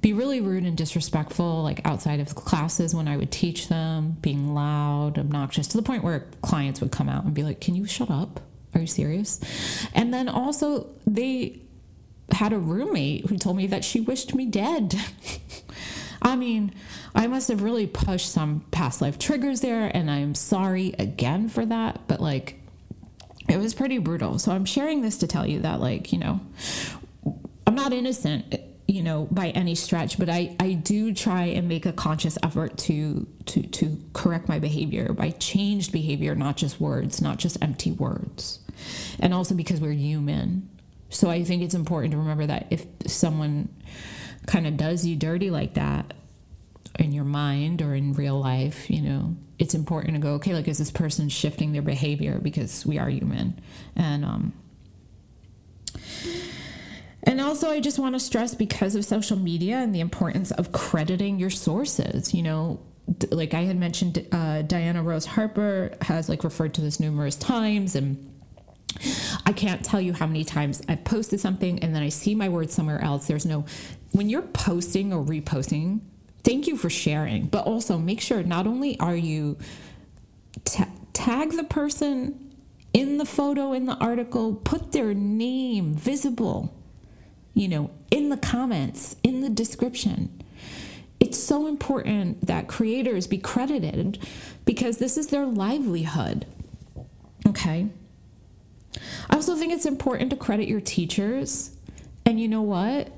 be 0.00 0.12
really 0.12 0.40
rude 0.40 0.64
and 0.64 0.76
disrespectful 0.76 1.62
like 1.62 1.80
outside 1.86 2.18
of 2.18 2.34
classes 2.34 2.94
when 2.94 3.06
i 3.06 3.16
would 3.16 3.30
teach 3.30 3.68
them 3.68 4.16
being 4.20 4.52
loud 4.52 5.16
obnoxious 5.16 5.68
to 5.68 5.76
the 5.76 5.82
point 5.82 6.02
where 6.02 6.26
clients 6.42 6.80
would 6.80 6.90
come 6.90 7.08
out 7.08 7.24
and 7.24 7.34
be 7.34 7.42
like 7.42 7.60
can 7.60 7.74
you 7.74 7.86
shut 7.86 8.10
up? 8.10 8.40
Are 8.74 8.80
you 8.80 8.86
serious? 8.86 9.38
And 9.94 10.12
then 10.14 10.28
also 10.28 10.88
they 11.06 11.60
had 12.30 12.52
a 12.54 12.58
roommate 12.58 13.26
who 13.26 13.36
told 13.36 13.56
me 13.56 13.66
that 13.66 13.84
she 13.84 14.00
wished 14.00 14.34
me 14.34 14.46
dead. 14.46 14.94
I 16.22 16.36
mean 16.36 16.74
i 17.14 17.26
must 17.26 17.48
have 17.48 17.62
really 17.62 17.86
pushed 17.86 18.30
some 18.30 18.64
past 18.70 19.02
life 19.02 19.18
triggers 19.18 19.60
there 19.60 19.90
and 19.94 20.10
i'm 20.10 20.34
sorry 20.34 20.94
again 20.98 21.48
for 21.48 21.66
that 21.66 22.00
but 22.06 22.20
like 22.20 22.58
it 23.48 23.58
was 23.58 23.74
pretty 23.74 23.98
brutal. 23.98 24.38
So 24.38 24.52
I'm 24.52 24.64
sharing 24.64 25.02
this 25.02 25.18
to 25.18 25.26
tell 25.26 25.46
you 25.46 25.60
that, 25.60 25.80
like, 25.80 26.12
you 26.12 26.18
know, 26.18 26.40
I'm 27.72 27.76
not 27.76 27.94
innocent, 27.94 28.54
you 28.86 29.02
know, 29.02 29.26
by 29.30 29.48
any 29.48 29.74
stretch, 29.74 30.18
but 30.18 30.28
I, 30.28 30.54
I 30.60 30.74
do 30.74 31.14
try 31.14 31.44
and 31.44 31.70
make 31.70 31.86
a 31.86 31.92
conscious 31.92 32.36
effort 32.42 32.76
to 32.78 33.26
to 33.46 33.62
to 33.62 33.98
correct 34.12 34.46
my 34.46 34.58
behavior 34.58 35.14
by 35.14 35.30
changed 35.30 35.90
behavior, 35.90 36.34
not 36.34 36.58
just 36.58 36.82
words, 36.82 37.22
not 37.22 37.38
just 37.38 37.56
empty 37.62 37.90
words. 37.90 38.60
And 39.20 39.32
also 39.32 39.54
because 39.54 39.80
we're 39.80 39.92
human. 39.92 40.68
So 41.08 41.30
I 41.30 41.44
think 41.44 41.62
it's 41.62 41.74
important 41.74 42.12
to 42.12 42.18
remember 42.18 42.44
that 42.44 42.66
if 42.68 42.84
someone 43.06 43.70
kind 44.46 44.66
of 44.66 44.76
does 44.76 45.06
you 45.06 45.16
dirty 45.16 45.48
like 45.48 45.72
that 45.74 46.12
in 46.98 47.12
your 47.12 47.24
mind 47.24 47.80
or 47.80 47.94
in 47.94 48.12
real 48.12 48.38
life, 48.38 48.90
you 48.90 49.00
know, 49.00 49.34
it's 49.58 49.72
important 49.72 50.12
to 50.12 50.20
go, 50.20 50.34
okay, 50.34 50.52
like 50.52 50.68
is 50.68 50.76
this 50.76 50.90
person 50.90 51.30
shifting 51.30 51.72
their 51.72 51.80
behavior 51.80 52.38
because 52.38 52.84
we 52.84 52.98
are 52.98 53.08
human? 53.08 53.58
And 53.96 54.26
um 54.26 54.52
and 57.32 57.40
also, 57.40 57.70
I 57.70 57.80
just 57.80 57.98
want 57.98 58.14
to 58.14 58.20
stress 58.20 58.54
because 58.54 58.94
of 58.94 59.06
social 59.06 59.38
media 59.38 59.78
and 59.78 59.94
the 59.94 60.00
importance 60.00 60.50
of 60.50 60.70
crediting 60.70 61.38
your 61.38 61.48
sources. 61.48 62.34
You 62.34 62.42
know, 62.42 62.80
like 63.30 63.54
I 63.54 63.62
had 63.62 63.78
mentioned, 63.78 64.26
uh, 64.32 64.60
Diana 64.60 65.02
Rose 65.02 65.24
Harper 65.24 65.94
has 66.02 66.28
like 66.28 66.44
referred 66.44 66.74
to 66.74 66.82
this 66.82 67.00
numerous 67.00 67.34
times, 67.34 67.96
and 67.96 68.30
I 69.46 69.54
can't 69.54 69.82
tell 69.82 69.98
you 69.98 70.12
how 70.12 70.26
many 70.26 70.44
times 70.44 70.82
I've 70.90 71.04
posted 71.04 71.40
something 71.40 71.78
and 71.78 71.94
then 71.94 72.02
I 72.02 72.10
see 72.10 72.34
my 72.34 72.50
words 72.50 72.74
somewhere 72.74 73.02
else. 73.02 73.28
There's 73.28 73.46
no, 73.46 73.64
when 74.10 74.28
you're 74.28 74.42
posting 74.42 75.10
or 75.10 75.24
reposting, 75.24 76.00
thank 76.44 76.66
you 76.66 76.76
for 76.76 76.90
sharing, 76.90 77.46
but 77.46 77.64
also 77.64 77.96
make 77.96 78.20
sure 78.20 78.42
not 78.42 78.66
only 78.66 79.00
are 79.00 79.16
you 79.16 79.56
tag 81.14 81.52
the 81.52 81.64
person 81.64 82.54
in 82.92 83.16
the 83.16 83.24
photo, 83.24 83.72
in 83.72 83.86
the 83.86 83.96
article, 83.96 84.54
put 84.54 84.92
their 84.92 85.14
name 85.14 85.94
visible 85.94 86.76
you 87.54 87.68
know, 87.68 87.90
in 88.10 88.28
the 88.28 88.36
comments, 88.36 89.16
in 89.22 89.40
the 89.40 89.50
description. 89.50 90.42
It's 91.20 91.38
so 91.42 91.66
important 91.66 92.46
that 92.46 92.66
creators 92.66 93.26
be 93.26 93.38
credited 93.38 94.18
because 94.64 94.98
this 94.98 95.16
is 95.16 95.28
their 95.28 95.46
livelihood. 95.46 96.46
Okay. 97.46 97.88
I 99.30 99.36
also 99.36 99.54
think 99.54 99.72
it's 99.72 99.86
important 99.86 100.30
to 100.30 100.36
credit 100.36 100.68
your 100.68 100.80
teachers. 100.80 101.76
And 102.24 102.40
you 102.40 102.48
know 102.48 102.62
what? 102.62 103.12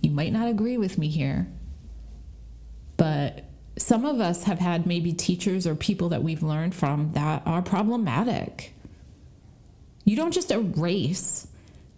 You 0.00 0.10
might 0.10 0.32
not 0.32 0.48
agree 0.48 0.78
with 0.78 0.98
me 0.98 1.08
here, 1.08 1.48
but 2.96 3.44
some 3.76 4.04
of 4.04 4.20
us 4.20 4.44
have 4.44 4.60
had 4.60 4.86
maybe 4.86 5.12
teachers 5.12 5.66
or 5.66 5.74
people 5.74 6.08
that 6.10 6.22
we've 6.22 6.42
learned 6.42 6.74
from 6.74 7.12
that 7.12 7.42
are 7.44 7.60
problematic. 7.60 8.72
You 10.04 10.16
don't 10.16 10.32
just 10.32 10.50
erase 10.50 11.48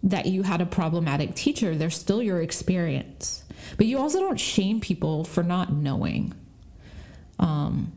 that 0.03 0.25
you 0.27 0.43
had 0.43 0.61
a 0.61 0.65
problematic 0.65 1.35
teacher, 1.35 1.75
they're 1.75 1.89
still 1.89 2.21
your 2.21 2.41
experience. 2.41 3.43
But 3.77 3.87
you 3.87 3.97
also 3.97 4.19
don't 4.19 4.39
shame 4.39 4.79
people 4.79 5.23
for 5.23 5.43
not 5.43 5.73
knowing. 5.73 6.33
Um, 7.39 7.91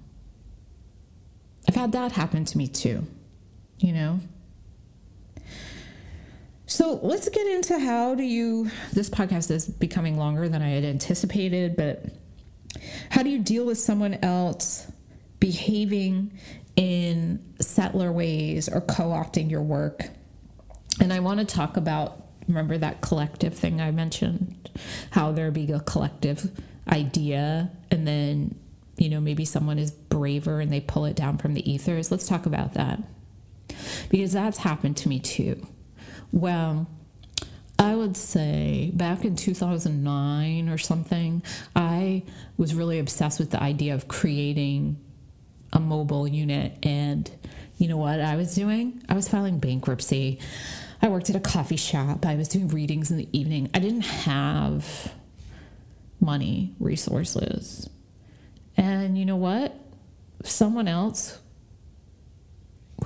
I've 1.69 1.75
had 1.75 1.93
that 1.93 2.13
happen 2.13 2.45
to 2.47 2.59
me 2.59 2.67
too. 2.69 3.07
you 3.79 3.93
know? 3.93 4.21
So 6.67 7.01
let's 7.03 7.29
get 7.29 7.47
into 7.47 7.79
how 7.79 8.15
do 8.15 8.23
you, 8.23 8.71
this 8.93 9.11
podcast 9.11 9.51
is 9.51 9.67
becoming 9.67 10.17
longer 10.17 10.49
than 10.49 10.63
I 10.63 10.69
had 10.69 10.85
anticipated, 10.85 11.75
but 11.77 12.05
how 13.11 13.23
do 13.23 13.31
you 13.31 13.41
deal 13.41 13.67
with 13.67 13.79
someone 13.79 14.15
else 14.23 14.87
behaving 15.41 16.39
in 16.77 17.43
settler 17.61 18.13
ways 18.13 18.69
or 18.69 18.81
co 18.81 19.05
opting 19.09 19.51
your 19.51 19.63
work? 19.63 20.09
And 21.01 21.13
I 21.13 21.21
want 21.21 21.41
to 21.41 21.47
talk 21.47 21.77
about, 21.77 22.27
remember 22.47 22.79
that 22.79 23.01
collective 23.01 23.55
thing 23.55 23.81
I 23.81 23.91
mentioned? 23.91 24.71
How 25.11 25.33
there 25.33 25.51
be 25.51 25.73
a 25.73 25.81
collective 25.81 26.51
idea 26.87 27.71
and 27.91 28.07
then, 28.07 28.55
you 28.97 29.09
know, 29.09 29.21
maybe 29.21 29.45
someone 29.45 29.79
is 29.79 29.91
braver 29.91 30.61
and 30.61 30.73
they 30.73 30.81
pull 30.81 31.07
it 31.07 31.17
down 31.17 31.39
from 31.39 31.55
the 31.55 31.71
ethers. 31.71 32.11
Let's 32.11 32.29
talk 32.29 32.47
about 32.47 32.75
that 32.75 33.03
because 34.11 34.33
that's 34.33 34.59
happened 34.59 34.97
to 34.99 35.09
me 35.09 35.19
too. 35.21 35.67
Well, 36.33 36.87
I 37.79 37.95
would 37.95 38.17
say 38.17 38.91
back 38.93 39.25
in 39.25 39.37
2009 39.37 40.69
or 40.69 40.77
something, 40.77 41.43
I 41.75 42.25
was 42.59 42.75
really 42.75 42.99
obsessed 42.99 43.39
with 43.39 43.51
the 43.51 43.63
idea 43.63 43.95
of 43.95 44.07
creating 44.07 44.99
a 45.73 45.81
mobile 45.81 46.29
unit. 46.29 46.75
And 46.83 47.31
you 47.79 47.89
know 47.89 47.97
what 47.97 48.21
I 48.21 48.37
was 48.37 48.55
doing? 48.55 49.03
I 49.09 49.15
was 49.15 49.29
filing 49.29 49.61
bankruptcy. 49.61 50.41
I 51.03 51.09
worked 51.09 51.31
at 51.31 51.37
a 51.37 51.41
coffee 51.41 51.77
shop. 51.77 52.27
I 52.27 52.35
was 52.35 52.49
doing 52.49 52.69
readings 52.69 53.11
in 53.11 53.17
the 53.17 53.29
evening. 53.33 53.71
I 53.73 53.79
didn't 53.79 54.03
have 54.03 55.13
money, 56.21 56.75
resources. 56.79 57.89
And 58.77 59.17
you 59.17 59.25
know 59.25 59.37
what? 59.37 59.75
Someone 60.45 60.89
else 60.89 61.39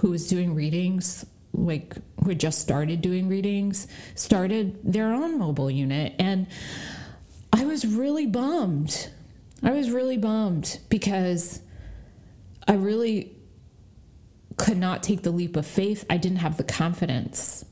who 0.01 0.11
was 0.11 0.29
doing 0.29 0.55
readings, 0.55 1.25
like 1.53 1.95
who 2.21 2.31
had 2.31 2.41
just 2.41 2.61
started 2.61 3.01
doing 3.01 3.29
readings, 3.29 3.87
started 4.17 4.79
their 4.83 5.13
own 5.13 5.39
mobile 5.39 5.71
unit. 5.71 6.15
And 6.19 6.49
I 7.53 7.65
was 7.65 7.87
really 7.87 8.27
bummed. 8.27 9.09
I 9.63 9.71
was 9.71 9.91
really 9.91 10.19
bummed 10.19 10.79
because 10.89 11.61
I 12.67 12.75
really 12.75 13.37
could 14.57 14.79
not 14.79 15.03
take 15.03 15.23
the 15.23 15.31
leap 15.31 15.57
of 15.57 15.67
faith. 15.67 16.05
I 16.11 16.17
didn't 16.17 16.39
have 16.39 16.57
the 16.57 16.65
confidence. 16.65 17.65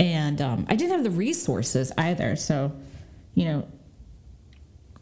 And 0.00 0.40
um, 0.40 0.66
I 0.68 0.76
didn't 0.76 0.92
have 0.92 1.04
the 1.04 1.10
resources 1.10 1.92
either. 1.98 2.34
So, 2.34 2.72
you 3.34 3.44
know, 3.44 3.68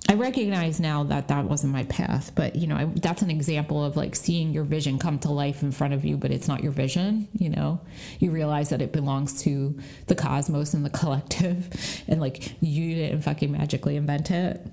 I 0.08 0.14
recognize 0.14 0.80
now 0.80 1.04
that 1.04 1.28
that 1.28 1.44
wasn't 1.44 1.72
my 1.72 1.84
path, 1.84 2.32
but 2.34 2.56
you 2.56 2.66
know, 2.66 2.76
I, 2.76 2.86
that's 2.86 3.22
an 3.22 3.30
example 3.30 3.84
of 3.84 3.96
like 3.96 4.16
seeing 4.16 4.50
your 4.50 4.64
vision 4.64 4.98
come 4.98 5.18
to 5.20 5.30
life 5.30 5.62
in 5.62 5.70
front 5.70 5.94
of 5.94 6.04
you, 6.04 6.16
but 6.16 6.32
it's 6.32 6.48
not 6.48 6.64
your 6.64 6.72
vision. 6.72 7.28
You 7.32 7.50
know, 7.50 7.80
you 8.18 8.32
realize 8.32 8.70
that 8.70 8.82
it 8.82 8.90
belongs 8.90 9.42
to 9.42 9.78
the 10.06 10.16
cosmos 10.16 10.74
and 10.74 10.84
the 10.84 10.90
collective, 10.90 12.02
and 12.08 12.20
like 12.20 12.60
you 12.60 12.96
didn't 12.96 13.22
fucking 13.22 13.52
magically 13.52 13.96
invent 13.96 14.30
it. 14.32 14.66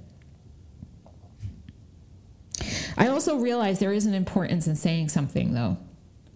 I 2.97 3.07
also 3.07 3.35
realize 3.35 3.79
there 3.79 3.93
is 3.93 4.05
an 4.07 4.13
importance 4.15 4.65
in 4.65 4.75
saying 4.75 5.09
something, 5.09 5.53
though. 5.53 5.77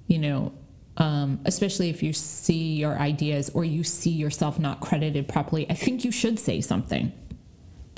You 0.07 0.19
know, 0.19 0.53
um, 0.97 1.39
especially 1.45 1.89
if 1.89 2.03
you 2.03 2.13
see 2.13 2.75
your 2.75 2.97
ideas 2.97 3.49
or 3.53 3.63
you 3.63 3.83
see 3.83 4.11
yourself 4.11 4.59
not 4.59 4.79
credited 4.81 5.27
properly. 5.27 5.69
I 5.69 5.73
think 5.73 6.03
you 6.03 6.11
should 6.11 6.39
say 6.39 6.61
something 6.61 7.13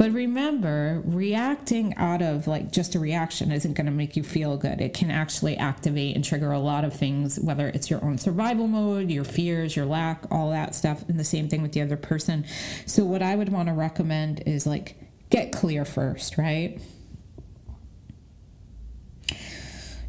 but 0.01 0.13
remember, 0.13 1.03
reacting 1.05 1.95
out 1.95 2.23
of 2.23 2.47
like 2.47 2.71
just 2.71 2.95
a 2.95 2.99
reaction 2.99 3.51
isn't 3.51 3.73
going 3.73 3.85
to 3.85 3.91
make 3.91 4.15
you 4.15 4.23
feel 4.23 4.57
good. 4.57 4.81
It 4.81 4.95
can 4.95 5.11
actually 5.11 5.55
activate 5.57 6.15
and 6.15 6.25
trigger 6.25 6.51
a 6.51 6.57
lot 6.57 6.83
of 6.83 6.91
things, 6.91 7.39
whether 7.39 7.67
it's 7.67 7.91
your 7.91 8.03
own 8.03 8.17
survival 8.17 8.65
mode, 8.65 9.11
your 9.11 9.23
fears, 9.23 9.75
your 9.75 9.85
lack, 9.85 10.25
all 10.31 10.49
that 10.49 10.73
stuff, 10.73 11.07
and 11.07 11.19
the 11.19 11.23
same 11.23 11.49
thing 11.49 11.61
with 11.61 11.73
the 11.73 11.83
other 11.83 11.97
person. 11.97 12.45
So, 12.87 13.05
what 13.05 13.21
I 13.21 13.35
would 13.35 13.49
want 13.49 13.67
to 13.67 13.75
recommend 13.75 14.41
is 14.47 14.65
like 14.65 14.95
get 15.29 15.51
clear 15.51 15.85
first, 15.85 16.35
right? 16.35 16.81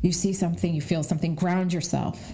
You 0.01 0.13
see 0.13 0.33
something, 0.33 0.75
you 0.75 0.81
feel 0.81 1.03
something, 1.03 1.35
ground 1.35 1.75
yourself. 1.75 2.33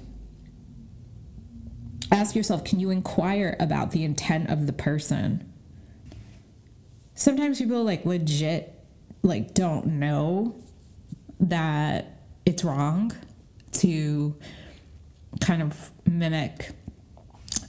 Ask 2.10 2.34
yourself, 2.34 2.64
can 2.64 2.80
you 2.80 2.90
inquire 2.90 3.56
about 3.60 3.90
the 3.90 4.04
intent 4.04 4.50
of 4.50 4.66
the 4.66 4.72
person? 4.72 5.48
sometimes 7.18 7.58
people 7.58 7.82
like 7.82 8.06
legit 8.06 8.72
like 9.22 9.52
don't 9.52 9.86
know 9.86 10.54
that 11.40 12.20
it's 12.46 12.62
wrong 12.62 13.12
to 13.72 14.34
kind 15.40 15.60
of 15.60 15.90
mimic 16.06 16.70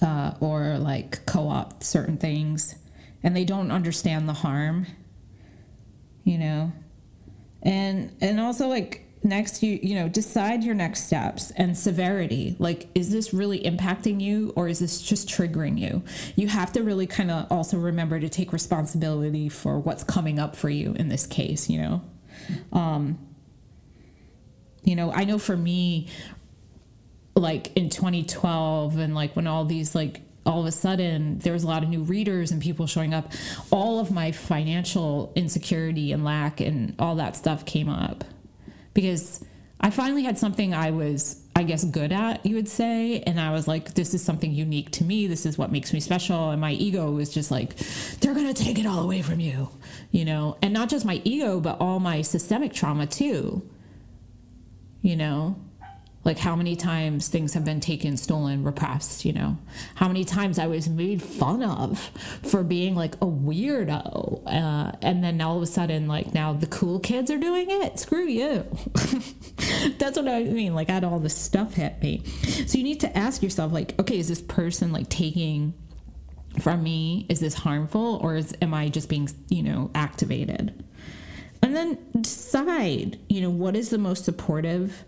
uh, 0.04 0.34
or 0.40 0.78
like 0.78 1.26
co-opt 1.26 1.84
certain 1.84 2.16
things 2.16 2.76
and 3.24 3.36
they 3.36 3.44
don't 3.44 3.72
understand 3.72 4.30
the 4.30 4.34
harm 4.34 4.86
you 6.24 6.38
know 6.38 6.72
and 7.64 8.16
and 8.22 8.40
also 8.40 8.68
like 8.68 9.09
next 9.22 9.62
you 9.62 9.78
you 9.82 9.96
know 9.96 10.08
decide 10.08 10.64
your 10.64 10.76
next 10.76 11.06
steps 11.06 11.52
and 11.52 11.78
severity. 11.78 12.56
Like 12.60 12.88
is 12.96 13.12
this 13.12 13.34
really 13.34 13.60
impacting 13.60 14.22
you 14.22 14.54
or 14.56 14.68
is 14.68 14.80
this 14.80 15.02
just 15.02 15.28
triggering 15.28 15.78
you? 15.78 16.04
You 16.36 16.48
have 16.48 16.72
to 16.74 16.84
really 16.84 17.08
kind 17.08 17.32
of 17.32 17.52
also 17.52 17.78
remember 17.78 18.20
to 18.20 18.30
take 18.30 18.54
responsibility 18.54 19.50
for 19.50 19.80
what's 19.80 20.04
coming 20.04 20.40
up 20.40 20.56
for 20.56 20.70
you 20.70 20.94
in 20.94 21.10
this 21.10 21.26
case 21.26 21.70
you 21.70 21.82
know? 21.82 22.02
Um 22.72 23.20
you 24.84 24.96
know 24.96 25.12
i 25.12 25.24
know 25.24 25.38
for 25.38 25.56
me 25.56 26.08
like 27.36 27.76
in 27.76 27.90
2012 27.90 28.98
and 28.98 29.16
like 29.16 29.36
when 29.36 29.48
all 29.48 29.66
these 29.66 29.96
like 29.96 30.22
all 30.46 30.62
of 30.62 30.66
a 30.66 30.72
sudden 30.72 31.40
there 31.40 31.54
was 31.54 31.64
a 31.64 31.68
lot 31.68 31.84
of 31.84 31.90
new 31.90 32.02
readers 32.02 32.52
and 32.52 32.62
people 32.62 32.88
showing 32.88 33.14
up 33.14 33.32
all 33.72 34.00
of 34.00 34.12
my 34.12 34.32
financial 34.32 35.32
insecurity 35.36 36.12
and 36.12 36.24
lack 36.24 36.60
and 36.60 36.96
all 37.00 37.16
that 37.16 37.36
stuff 37.36 37.66
came 37.66 37.90
up 37.90 38.24
because 39.02 39.46
I 39.80 39.92
finally 39.92 40.24
had 40.24 40.38
something 40.38 40.74
I 40.74 40.92
was, 40.92 41.42
I 41.56 41.64
guess, 41.64 41.86
good 41.86 42.12
at, 42.12 42.46
you 42.46 42.56
would 42.56 42.68
say. 42.68 43.22
And 43.22 43.40
I 43.40 43.52
was 43.52 43.66
like, 43.66 43.94
this 43.94 44.14
is 44.14 44.22
something 44.22 44.52
unique 44.52 44.92
to 44.92 45.06
me. 45.06 45.26
This 45.26 45.46
is 45.46 45.58
what 45.58 45.72
makes 45.72 45.94
me 45.94 46.02
special. 46.02 46.50
And 46.50 46.60
my 46.60 46.74
ego 46.74 47.10
was 47.12 47.34
just 47.34 47.50
like, 47.50 47.78
they're 48.20 48.34
going 48.34 48.54
to 48.54 48.64
take 48.64 48.78
it 48.78 48.86
all 48.86 49.00
away 49.00 49.22
from 49.22 49.40
you, 49.40 49.70
you 50.12 50.26
know? 50.26 50.58
And 50.62 50.74
not 50.74 50.90
just 50.90 51.06
my 51.06 51.22
ego, 51.24 51.62
but 51.62 51.80
all 51.80 52.02
my 52.02 52.22
systemic 52.22 52.74
trauma 52.74 53.08
too, 53.08 53.62
you 55.02 55.16
know? 55.16 55.56
Like 56.26 56.38
how 56.38 56.56
many 56.56 56.76
times 56.76 57.28
things 57.28 57.54
have 57.54 57.64
been 57.64 57.80
taken 57.80 58.18
stolen 58.18 58.64
repressed 58.64 59.26
you 59.26 59.34
know? 59.34 59.58
How 59.96 60.08
many 60.08 60.26
times 60.26 60.60
i 60.60 60.68
was 60.68 60.90
made 60.90 61.22
fun 61.22 61.64
of 61.64 62.00
for 62.44 62.64
being 62.64 62.96
like 62.96 63.16
a 63.16 63.26
weirdo 63.26 64.44
uh, 64.46 64.92
and 65.02 65.24
then 65.24 65.42
all 65.42 65.58
of 65.58 65.64
a 65.64 65.68
sudden 65.68 66.08
like 66.08 66.34
now 66.34 66.54
the 66.54 66.68
cool 66.68 67.00
kids 67.00 67.32
are 67.32 67.38
doing 67.38 67.68
it? 67.70 68.00
Screw 68.00 68.28
you. 68.28 68.66
That's 69.98 70.18
what 70.18 70.28
i 70.28 70.44
mean 70.44 70.76
like 70.76 70.90
i 70.90 70.94
had 70.94 71.04
all 71.04 71.20
this 71.20 71.38
stuff 71.38 71.74
hit 71.76 72.02
me. 72.02 72.24
So 72.68 72.78
you 72.78 72.84
need 72.84 73.00
to 73.02 73.18
ask 73.18 73.42
yourself 73.42 73.72
like 73.72 74.00
okay 74.00 74.18
is 74.18 74.28
this 74.28 74.42
person 74.42 74.92
like 74.92 75.10
taking 75.10 75.74
from 76.62 76.84
me 76.84 77.26
is 77.30 77.40
this 77.40 77.54
harmful 77.54 78.20
or 78.22 78.36
is, 78.36 78.56
am 78.62 78.74
i 78.74 78.90
just 78.90 79.10
being 79.10 79.30
you 79.50 79.64
know 79.64 79.92
activated? 79.96 80.84
And 81.62 81.76
then 81.76 81.98
decide 82.22 83.20
you 83.30 83.42
know 83.42 83.50
what 83.50 83.76
is 83.76 83.90
the 83.90 83.98
most 83.98 84.26
supportive 84.26 85.06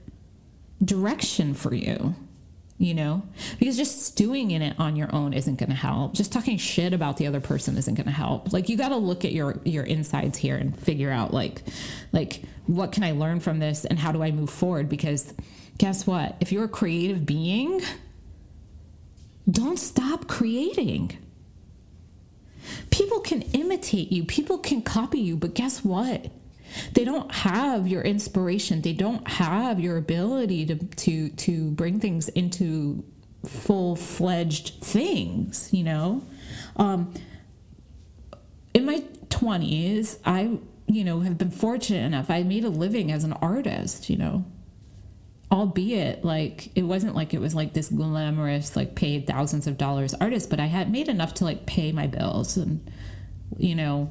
direction 0.84 1.54
for 1.54 1.74
you 1.74 2.15
you 2.82 2.96
know? 2.96 3.22
Because 3.60 3.78
just 3.78 4.02
stewing 4.02 4.50
in 4.50 4.63
it 4.63 4.76
on 4.80 4.96
your 4.96 5.13
own 5.13 5.34
isn't 5.34 5.60
going 5.60 5.70
to 5.70 5.76
help. 5.76 6.15
Just 6.15 6.34
talking 6.34 6.58
shit 6.58 6.94
about 6.94 7.17
the 7.17 7.28
other 7.28 7.39
person 7.39 7.78
isn't 7.78 7.94
going 7.94 8.08
to 8.08 8.12
help. 8.12 8.52
Like 8.52 8.70
you 8.70 8.76
got 8.76 8.89
to 8.89 8.98
look 8.98 9.24
at 9.24 9.32
your 9.32 9.60
your 9.63 9.84
insides 9.84 10.39
here 10.39 10.58
and 10.58 10.78
figure 10.78 11.12
out 11.12 11.32
like 11.32 11.62
like 12.12 12.41
what 12.65 12.91
can 12.91 13.04
i 13.04 13.12
learn 13.12 13.39
from 13.39 13.60
this 13.60 13.86
and 13.86 14.00
how 14.00 14.12
do 14.12 14.24
i 14.24 14.32
move 14.32 14.50
forward? 14.50 14.89
Because 14.89 15.32
guess 15.78 16.08
what? 16.08 16.36
If 16.39 16.52
you're 16.52 16.63
a 16.63 16.70
creative 16.70 17.26
being 17.26 17.82
don't 19.50 19.78
stop 19.78 20.28
creating. 20.28 21.17
People 22.89 23.20
can 23.20 23.41
imitate 23.41 24.12
you. 24.12 24.24
People 24.24 24.58
can 24.58 24.82
copy 24.82 25.20
you. 25.20 25.36
But 25.36 25.54
guess 25.54 25.84
what 25.84 26.32
they 26.94 27.04
don't 27.04 27.34
have 27.34 27.88
your 27.88 28.02
inspiration. 28.02 28.82
They 28.82 28.94
don't 28.94 29.28
have 29.28 29.80
your 29.80 29.98
ability 29.98 30.66
to 30.68 30.76
to 30.76 31.30
to 31.30 31.72
bring 31.72 32.00
things 32.00 32.30
into 32.30 33.04
full-fledged 33.46 34.84
things 34.84 35.70
you 35.74 35.84
know? 35.84 36.22
Um, 36.76 37.14
in 38.74 38.86
my 38.86 39.04
20s 39.30 40.20
i 40.26 40.58
you 40.88 41.04
know 41.04 41.22
have 41.22 41.38
been 41.38 41.52
fortunate 41.52 42.06
enough. 42.06 42.30
I 42.30 42.44
made 42.44 42.64
a 42.64 42.70
living 42.70 43.12
as 43.12 43.24
an 43.24 43.34
artist 43.34 44.10
you 44.10 44.18
know? 44.18 44.46
Albeit 45.52 46.24
like 46.24 46.70
it 46.76 46.84
wasn't 46.84 47.16
like 47.16 47.34
it 47.34 47.42
was 47.42 47.56
like 47.56 47.74
this 47.74 47.90
glamorous 47.90 48.76
like 48.76 48.96
paid 48.96 49.28
thousands 49.28 49.68
of 49.68 49.78
dollars 49.78 50.14
artist 50.14 50.50
but 50.50 50.60
i 50.62 50.68
had 50.68 50.90
made 50.92 51.10
enough 51.10 51.34
to 51.36 51.44
like 51.44 51.66
pay 51.66 51.92
my 51.92 52.08
bills 52.08 52.56
and 52.56 52.90
you 53.58 53.76
know 53.76 54.10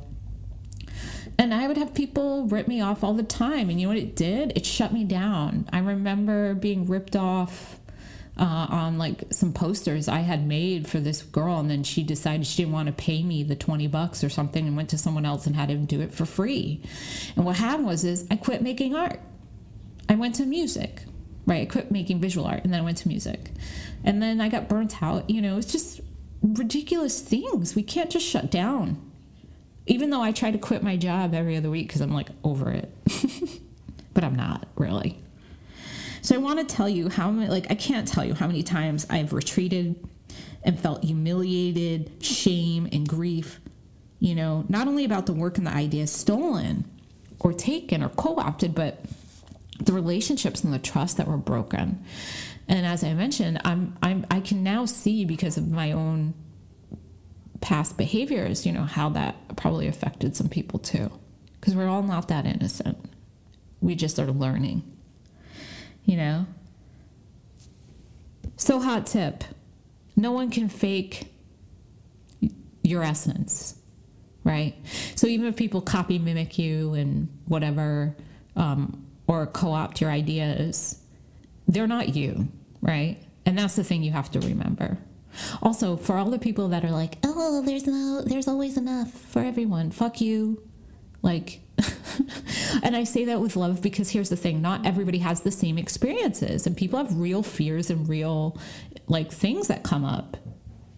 and 1.41 1.55
I 1.55 1.67
would 1.67 1.79
have 1.79 1.95
people 1.95 2.45
rip 2.49 2.69
me 2.69 2.83
off 2.83 3.03
all 3.03 3.15
the 3.15 3.23
time. 3.23 3.71
And 3.71 3.81
you 3.81 3.87
know 3.87 3.95
what 3.95 4.03
it 4.03 4.15
did? 4.15 4.53
It 4.55 4.67
shut 4.67 4.93
me 4.93 5.05
down. 5.05 5.67
I 5.73 5.79
remember 5.79 6.53
being 6.53 6.87
ripped 6.87 7.17
off 7.17 7.81
uh, 8.37 8.67
on 8.69 8.99
like 8.99 9.25
some 9.31 9.55
posters 9.55 10.07
I 10.07 10.19
had 10.19 10.47
made 10.47 10.87
for 10.87 11.01
this 11.01 11.23
girl, 11.23 11.59
and 11.59 11.71
then 11.71 11.83
she 11.83 12.03
decided 12.03 12.47
she 12.47 12.63
didn't 12.63 12.75
want 12.75 12.89
to 12.89 12.93
pay 12.93 13.23
me 13.23 13.43
the 13.43 13.57
twenty 13.57 13.87
bucks 13.87 14.23
or 14.23 14.29
something, 14.29 14.67
and 14.67 14.77
went 14.77 14.91
to 14.91 14.99
someone 14.99 15.25
else 15.25 15.47
and 15.47 15.57
had 15.57 15.71
him 15.71 15.87
do 15.87 16.03
it 16.03 16.13
for 16.13 16.27
free. 16.27 16.83
And 17.37 17.47
what 17.47 17.57
happened 17.57 17.87
was 17.87 18.05
is 18.05 18.27
I 18.31 18.37
quit 18.37 18.61
making 18.61 18.95
art. 18.95 19.21
I 20.11 20.17
went 20.17 20.35
to 20.37 20.45
music, 20.45 21.05
right? 21.47 21.63
I 21.63 21.65
quit 21.67 21.91
making 21.91 22.21
visual 22.21 22.47
art, 22.47 22.65
and 22.65 22.73
then 22.73 22.81
I 22.81 22.85
went 22.85 22.99
to 22.99 23.09
music, 23.09 23.51
and 24.05 24.23
then 24.23 24.43
I 24.43 24.51
got 24.51 24.69
burnt 24.69 25.03
out. 25.03 25.31
You 25.31 25.41
know, 25.41 25.57
it's 25.57 25.73
just 25.73 26.03
ridiculous 26.43 27.21
things. 27.23 27.75
We 27.75 27.83
can't 27.83 28.11
just 28.11 28.27
shut 28.27 28.51
down. 28.51 29.10
Even 29.87 30.11
though 30.11 30.23
I 30.23 30.33
try 30.33 30.51
to 30.51 30.59
quit 30.59 30.83
my 30.83 30.97
job 30.97 31.35
every 31.35 31.57
other 31.57 31.71
week 31.71 31.89
because 31.89 32.01
I'm 32.01 32.13
like 32.13 32.29
over 32.45 32.71
it, 32.71 32.93
but 34.15 34.25
I'm 34.25 34.35
not 34.35 34.69
really. 34.77 35.19
So 36.23 36.35
I 36.35 36.39
want 36.39 36.59
to 36.61 36.75
tell 36.75 36.89
you 36.89 37.09
how 37.09 37.31
many, 37.31 37.51
like, 37.51 37.71
I 37.71 37.75
can't 37.75 38.07
tell 38.07 38.25
you 38.25 38.35
how 38.35 38.47
many 38.47 38.63
times 38.63 39.07
I've 39.09 39.33
retreated 39.33 39.97
and 40.63 40.79
felt 40.79 41.03
humiliated, 41.03 42.23
shame, 42.23 42.89
and 42.93 43.09
grief, 43.09 43.59
you 44.19 44.35
know, 44.35 44.67
not 44.69 44.87
only 44.87 45.05
about 45.05 45.27
the 45.27 45.33
work 45.33 45.57
and 45.57 45.67
the 45.67 45.73
ideas 45.73 46.13
stolen 46.13 46.85
or 47.39 47.53
taken 47.53 48.03
or 48.03 48.11
co 48.11 48.37
opted, 48.37 48.75
but 48.75 49.03
the 49.79 49.93
relationships 49.93 50.63
and 50.63 50.73
the 50.73 50.79
trust 50.79 51.17
that 51.17 51.27
were 51.27 51.39
broken. 51.39 52.05
And 52.69 52.87
as 52.87 53.03
I 53.03 53.15
mentioned, 53.15 53.61
I'm, 53.65 53.97
I'm, 54.03 54.27
I 54.31 54.41
can 54.41 54.63
now 54.63 54.85
see 54.85 55.25
because 55.25 55.57
of 55.57 55.71
my 55.71 55.93
own 55.93 56.35
past 57.61 57.97
behaviors, 57.97 58.65
you 58.67 58.73
know, 58.73 58.85
how 58.85 59.09
that 59.11 59.57
probably 59.57 59.87
affected 59.87 60.37
some 60.37 60.49
people 60.49 60.79
too. 60.79 61.11
Because 61.61 61.75
we're 61.75 61.89
all 61.89 62.03
not 62.03 62.29
that 62.29 62.47
innocent. 62.47 62.99
We 63.81 63.95
just 63.95 64.19
are 64.19 64.27
learning 64.27 64.83
you 66.11 66.17
know? 66.17 66.47
So, 68.57 68.81
hot 68.81 69.07
tip 69.07 69.45
no 70.17 70.33
one 70.33 70.51
can 70.51 70.69
fake 70.69 71.33
your 72.83 73.03
essence, 73.03 73.79
right? 74.45 74.75
So, 75.15 75.29
even 75.29 75.47
if 75.47 75.57
people 75.57 75.81
copy, 75.81 76.19
mimic 76.19 76.59
you, 76.59 76.95
and 76.95 77.29
whatever, 77.47 78.17
um, 78.57 79.07
or 79.27 79.47
co 79.47 79.73
opt 79.73 80.01
your 80.01 80.11
ideas, 80.11 81.01
they're 81.69 81.87
not 81.87 82.15
you, 82.17 82.49
right? 82.83 83.19
And 83.47 83.57
that's 83.57 83.77
the 83.77 83.85
thing 83.85 84.03
you 84.03 84.13
have 84.13 84.31
to 84.33 84.41
remember. 84.41 84.99
Also, 85.63 85.97
for 85.97 86.17
all 86.17 86.31
the 86.31 86.39
people 86.39 86.69
that 86.69 86.85
are 86.85 86.91
like, 86.91 87.19
"Oh, 87.25 87.63
there's 87.63 87.87
no, 87.87 88.23
there's 88.23 88.49
always 88.49 88.77
enough 88.77 89.13
for 89.13 89.41
everyone," 89.41 89.91
fuck 89.91 90.21
you. 90.21 90.63
Like, 91.23 91.61
and 92.83 92.97
I 92.97 93.05
say 93.05 93.27
that 93.27 93.41
with 93.41 93.57
love 93.57 93.83
because 93.83 94.11
here's 94.11 94.31
the 94.31 94.37
thing 94.37 94.63
not 94.63 94.87
everybody 94.87 95.19
has 95.19 95.43
the 95.43 95.51
same 95.51 95.79
experiences, 95.79 96.67
and 96.67 96.77
people 96.77 96.99
have 96.99 97.17
real 97.17 97.43
fears 97.43 97.91
and 97.91 98.09
real 98.09 98.59
like 99.09 99.31
things 99.31 99.69
that 99.69 99.83
come 99.83 100.05
up. 100.05 100.37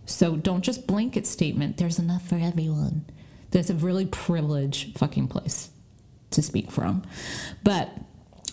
So 0.06 0.36
don't 0.36 0.62
just 0.62 0.86
blanket 0.86 1.26
statement, 1.26 1.76
there's 1.76 1.98
enough 1.98 2.26
for 2.28 2.36
everyone. 2.36 3.06
That's 3.50 3.70
a 3.70 3.74
really 3.74 4.06
privileged 4.06 4.98
fucking 4.98 5.28
place 5.28 5.70
to 6.30 6.42
speak 6.42 6.70
from. 6.70 7.02
But 7.62 7.90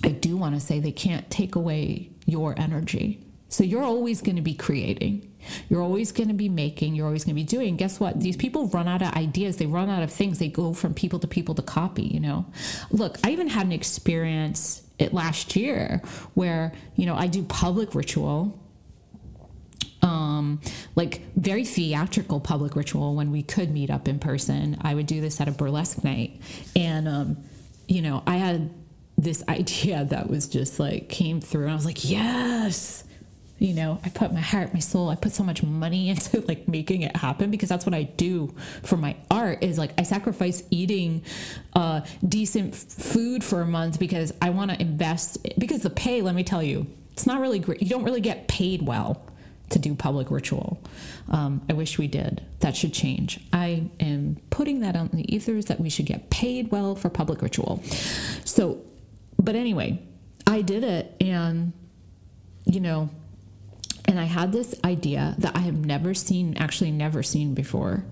I 0.04 0.10
do 0.10 0.38
want 0.38 0.56
to 0.56 0.62
say 0.62 0.80
they 0.80 0.92
can't 0.92 1.30
take 1.30 1.56
away 1.56 2.12
your 2.26 2.54
energy. 2.58 3.26
So 3.50 3.64
you're 3.64 3.84
always 3.84 4.22
going 4.22 4.36
to 4.36 4.42
be 4.42 4.54
creating. 4.54 5.29
You're 5.70 5.82
always 5.82 6.12
going 6.12 6.30
to 6.30 6.34
be 6.34 6.50
making, 6.50 6.96
you're 6.96 7.06
always 7.06 7.24
going 7.24 7.36
to 7.36 7.42
be 7.42 7.46
doing. 7.46 7.76
Guess 7.76 8.00
what? 8.00 8.20
These 8.20 8.38
people 8.38 8.68
run 8.68 8.88
out 8.88 9.02
of 9.02 9.14
ideas, 9.14 9.58
they 9.58 9.66
run 9.66 9.90
out 9.90 10.04
of 10.04 10.12
things. 10.12 10.40
They 10.40 10.50
go 10.50 10.74
from 10.74 10.94
people 10.94 11.20
to 11.20 11.28
people 11.28 11.56
to 11.56 11.62
copy, 11.62 12.04
you 12.04 12.20
know? 12.20 12.46
Look, 12.92 13.18
I 13.24 13.32
even 13.32 13.48
had 13.48 13.66
an 13.66 13.72
experience 13.72 14.84
it 14.98 15.14
last 15.14 15.56
year 15.56 16.02
where, 16.34 16.74
you 16.96 17.06
know, 17.06 17.16
I 17.16 17.28
do 17.28 17.44
public 17.44 17.96
ritual 17.96 18.60
um, 20.02 20.62
like 20.96 21.22
very 21.36 21.66
theatrical 21.66 22.40
public 22.40 22.76
ritual 22.76 23.16
when 23.16 23.32
we 23.32 23.44
could 23.44 23.72
meet 23.72 23.90
up 23.90 24.08
in 24.08 24.20
person. 24.20 24.78
I 24.82 24.96
would 24.96 25.08
do 25.08 25.22
this 25.22 25.42
at 25.42 25.48
a 25.48 25.52
burlesque 25.52 26.04
night. 26.04 26.42
And, 26.76 27.08
um, 27.08 27.38
you 27.88 28.02
know, 28.02 28.24
I 28.26 28.38
had 28.38 28.70
this 29.18 29.44
idea 29.50 30.06
that 30.06 30.30
was 30.30 30.48
just 30.48 30.80
like 30.80 31.10
came 31.10 31.42
through. 31.42 31.64
And 31.64 31.72
I 31.72 31.76
was 31.76 31.86
like, 31.86 32.10
yes, 32.10 33.04
you 33.60 33.74
know 33.74 34.00
i 34.04 34.10
put 34.10 34.34
my 34.34 34.40
heart 34.40 34.74
my 34.74 34.80
soul 34.80 35.10
i 35.10 35.16
put 35.16 35.32
so 35.32 35.44
much 35.44 35.62
money 35.62 36.10
into 36.14 36.42
like 36.42 36.68
making 36.68 37.02
it 37.02 37.16
happen 37.16 37.52
because 37.52 37.70
that's 37.70 37.86
what 37.86 37.94
i 37.94 38.04
do 38.04 38.54
for 38.84 38.98
my 38.98 39.16
art 39.30 39.64
is 39.64 39.78
like 39.78 39.92
i 39.98 40.04
sacrifice 40.04 40.64
eating 40.72 41.22
uh, 41.74 42.02
decent 42.28 42.76
food 42.76 43.44
for 43.44 43.62
a 43.62 43.66
month 43.66 44.00
because 44.00 44.34
i 44.42 44.50
want 44.50 44.72
to 44.72 44.82
invest 44.82 45.38
because 45.58 45.82
the 45.84 45.90
pay 45.90 46.22
let 46.22 46.34
me 46.34 46.44
tell 46.44 46.64
you 46.64 46.88
it's 47.20 47.28
not 47.28 47.42
really 47.42 47.60
great. 47.60 47.82
You 47.82 47.90
don't 47.90 48.06
really 48.06 48.22
get 48.22 48.48
paid 48.48 48.82
well 48.82 49.22
to 49.72 49.78
do 49.78 49.94
public 49.94 50.32
ritual. 50.32 50.82
Um, 51.28 51.62
i 51.70 51.74
wish 51.74 51.98
we 51.98 52.08
did. 52.08 52.42
That 52.62 52.78
should 52.78 52.94
change. 52.94 53.42
I 53.52 53.90
am 54.00 54.38
putting 54.52 54.80
that 54.80 54.96
on 54.96 55.10
the 55.12 55.36
ethers 55.36 55.66
that 55.66 55.82
we 55.82 55.90
should 55.90 56.06
get 56.06 56.30
paid 56.30 56.72
well 56.72 56.96
for 56.96 57.10
public 57.10 57.42
ritual. 57.42 57.84
So 58.46 58.80
but 59.38 59.56
anyway 59.56 60.02
i 60.48 60.62
did 60.62 60.84
it 60.84 61.16
and 61.22 61.72
you 62.66 62.80
know 62.80 63.10
and 64.10 64.20
I 64.20 64.24
had 64.24 64.52
this 64.52 64.74
idea 64.84 65.36
that 65.38 65.56
I 65.56 65.60
have 65.60 65.86
never 65.86 66.16
seen, 66.16 66.58
actually, 66.58 66.90
never 66.90 67.22
seen 67.22 67.54
before. 67.54 68.04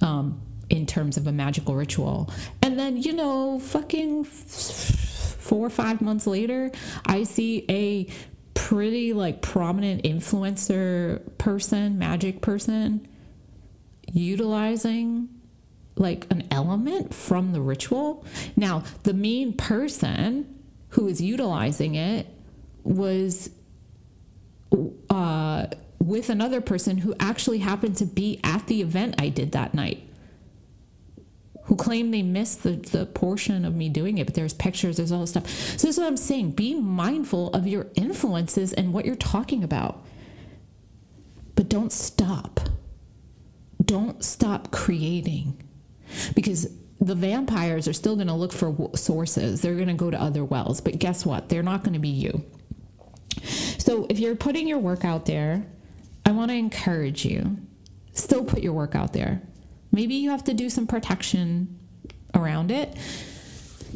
Um, 0.00 0.42
in 0.68 0.84
terms 0.84 1.16
of 1.16 1.28
a 1.28 1.32
magical 1.32 1.76
ritual. 1.76 2.28
And 2.60 2.76
then, 2.76 2.96
you 2.96 3.12
know, 3.12 3.60
fucking 3.60 4.24
four 4.24 5.64
or 5.64 5.70
five 5.70 6.00
months 6.00 6.26
later, 6.26 6.72
I 7.06 7.22
see 7.22 7.64
a 7.68 8.08
pretty 8.54 9.12
like 9.12 9.42
prominent 9.42 10.02
influencer 10.02 11.22
person, 11.38 11.98
magic 11.98 12.40
person, 12.40 13.06
utilizing 14.12 15.28
like 15.94 16.26
an 16.30 16.48
element 16.50 17.14
from 17.14 17.52
the 17.52 17.60
ritual. 17.60 18.24
Now, 18.56 18.82
the 19.04 19.14
main 19.14 19.52
person 19.52 20.52
who 20.88 21.06
is 21.06 21.20
utilizing 21.20 21.94
it 21.94 22.26
was 22.82 23.50
uh, 25.10 25.66
with 25.98 26.28
another 26.30 26.60
person 26.60 26.98
who 26.98 27.14
actually 27.18 27.58
happened 27.58 27.96
to 27.96 28.06
be 28.06 28.40
at 28.44 28.66
the 28.66 28.80
event 28.80 29.16
I 29.18 29.28
did 29.28 29.52
that 29.52 29.74
night. 29.74 30.02
Who 31.64 31.74
claimed 31.74 32.14
they 32.14 32.22
missed 32.22 32.62
the, 32.62 32.72
the 32.72 33.06
portion 33.06 33.64
of 33.64 33.74
me 33.74 33.88
doing 33.88 34.18
it, 34.18 34.26
but 34.26 34.34
there's 34.34 34.54
pictures, 34.54 34.98
there's 34.98 35.10
all 35.10 35.22
this 35.22 35.30
stuff. 35.30 35.48
So, 35.48 35.72
this 35.72 35.84
is 35.84 35.98
what 35.98 36.06
I'm 36.06 36.16
saying. 36.16 36.52
Be 36.52 36.74
mindful 36.74 37.50
of 37.50 37.66
your 37.66 37.88
influences 37.96 38.72
and 38.72 38.92
what 38.92 39.04
you're 39.04 39.16
talking 39.16 39.64
about. 39.64 40.04
But 41.56 41.68
don't 41.68 41.92
stop. 41.92 42.60
Don't 43.84 44.24
stop 44.24 44.70
creating. 44.70 45.60
Because 46.36 46.68
the 47.00 47.16
vampires 47.16 47.88
are 47.88 47.92
still 47.92 48.14
going 48.14 48.28
to 48.28 48.34
look 48.34 48.52
for 48.52 48.90
sources. 48.94 49.60
They're 49.60 49.74
going 49.74 49.88
to 49.88 49.94
go 49.94 50.10
to 50.10 50.20
other 50.20 50.44
wells. 50.44 50.80
But 50.80 50.98
guess 51.00 51.26
what? 51.26 51.48
They're 51.48 51.62
not 51.64 51.82
going 51.82 51.94
to 51.94 51.98
be 51.98 52.08
you. 52.08 52.44
So 53.86 54.04
if 54.10 54.18
you're 54.18 54.34
putting 54.34 54.66
your 54.66 54.80
work 54.80 55.04
out 55.04 55.26
there, 55.26 55.64
I 56.24 56.32
want 56.32 56.50
to 56.50 56.56
encourage 56.56 57.24
you. 57.24 57.56
Still 58.14 58.44
put 58.44 58.60
your 58.60 58.72
work 58.72 58.96
out 58.96 59.12
there. 59.12 59.40
Maybe 59.92 60.16
you 60.16 60.30
have 60.30 60.42
to 60.44 60.54
do 60.54 60.68
some 60.68 60.88
protection 60.88 61.78
around 62.34 62.72
it 62.72 62.96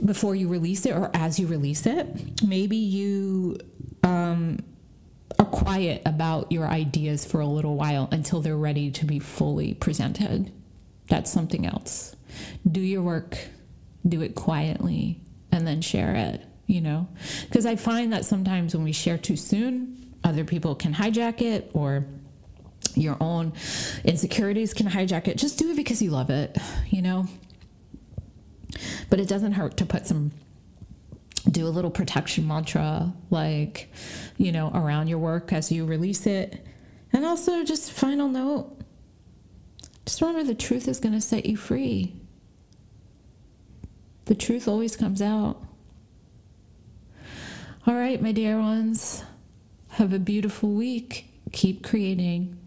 before 0.04 0.36
you 0.36 0.46
release 0.46 0.86
it 0.86 0.92
or 0.92 1.10
as 1.12 1.40
you 1.40 1.48
release 1.48 1.86
it. 1.86 2.06
Maybe 2.46 2.76
you 2.76 3.58
um, 4.04 4.60
are 5.40 5.44
quiet 5.46 6.02
about 6.06 6.52
your 6.52 6.68
ideas 6.68 7.24
for 7.24 7.40
a 7.40 7.46
little 7.46 7.74
while 7.74 8.08
until 8.12 8.40
they're 8.40 8.56
ready 8.56 8.92
to 8.92 9.04
be 9.04 9.18
fully 9.18 9.74
presented. 9.74 10.52
That's 11.08 11.32
something 11.32 11.66
else. 11.66 12.14
Do 12.70 12.80
your 12.80 13.02
work, 13.02 13.36
do 14.08 14.22
it 14.22 14.36
quietly, 14.36 15.20
and 15.50 15.66
then 15.66 15.80
share 15.80 16.14
it 16.14 16.46
you 16.70 16.80
know? 16.80 17.08
Because 17.42 17.66
I 17.66 17.74
find 17.74 18.12
that 18.12 18.24
sometimes 18.24 18.74
when 18.74 18.84
we 18.84 18.92
share 18.92 19.18
too 19.18 19.36
soon, 19.36 20.14
other 20.22 20.44
people 20.44 20.76
can 20.76 20.94
hijack 20.94 21.42
it 21.42 21.70
or 21.74 22.06
your 22.94 23.16
own 23.20 23.52
insecurities 24.04 24.72
can 24.72 24.86
hijack 24.86 25.26
it. 25.26 25.36
Just 25.36 25.58
do 25.58 25.70
it 25.70 25.76
because 25.76 26.00
you 26.00 26.10
love 26.10 26.30
it, 26.30 26.56
you 26.88 27.02
know? 27.02 27.26
But 29.10 29.18
it 29.18 29.28
doesn't 29.28 29.52
hurt 29.52 29.76
to 29.78 29.86
put 29.86 30.06
some 30.06 30.30
do 31.50 31.66
a 31.66 31.70
little 31.70 31.90
protection 31.90 32.46
mantra 32.46 33.12
like 33.30 33.90
you 34.36 34.52
know 34.52 34.70
around 34.74 35.08
your 35.08 35.18
work 35.18 35.54
as 35.54 35.72
you 35.72 35.86
release 35.86 36.26
it 36.26 36.64
and 37.14 37.24
also 37.24 37.64
just 37.64 37.90
final 37.90 38.28
note 38.28 38.78
just 40.04 40.20
remember 40.20 40.44
the 40.44 40.54
truth 40.54 40.86
is 40.86 41.00
going 41.00 41.14
to 41.14 41.20
set 41.20 41.46
you 41.46 41.56
free 41.56 42.14
the 44.26 44.34
truth 44.34 44.68
always 44.68 44.96
comes 44.96 45.22
out 45.22 45.64
all 47.86 47.94
right, 47.94 48.20
my 48.20 48.32
dear 48.32 48.58
ones, 48.58 49.24
have 49.90 50.12
a 50.12 50.18
beautiful 50.18 50.70
week. 50.70 51.26
Keep 51.52 51.82
creating. 51.82 52.58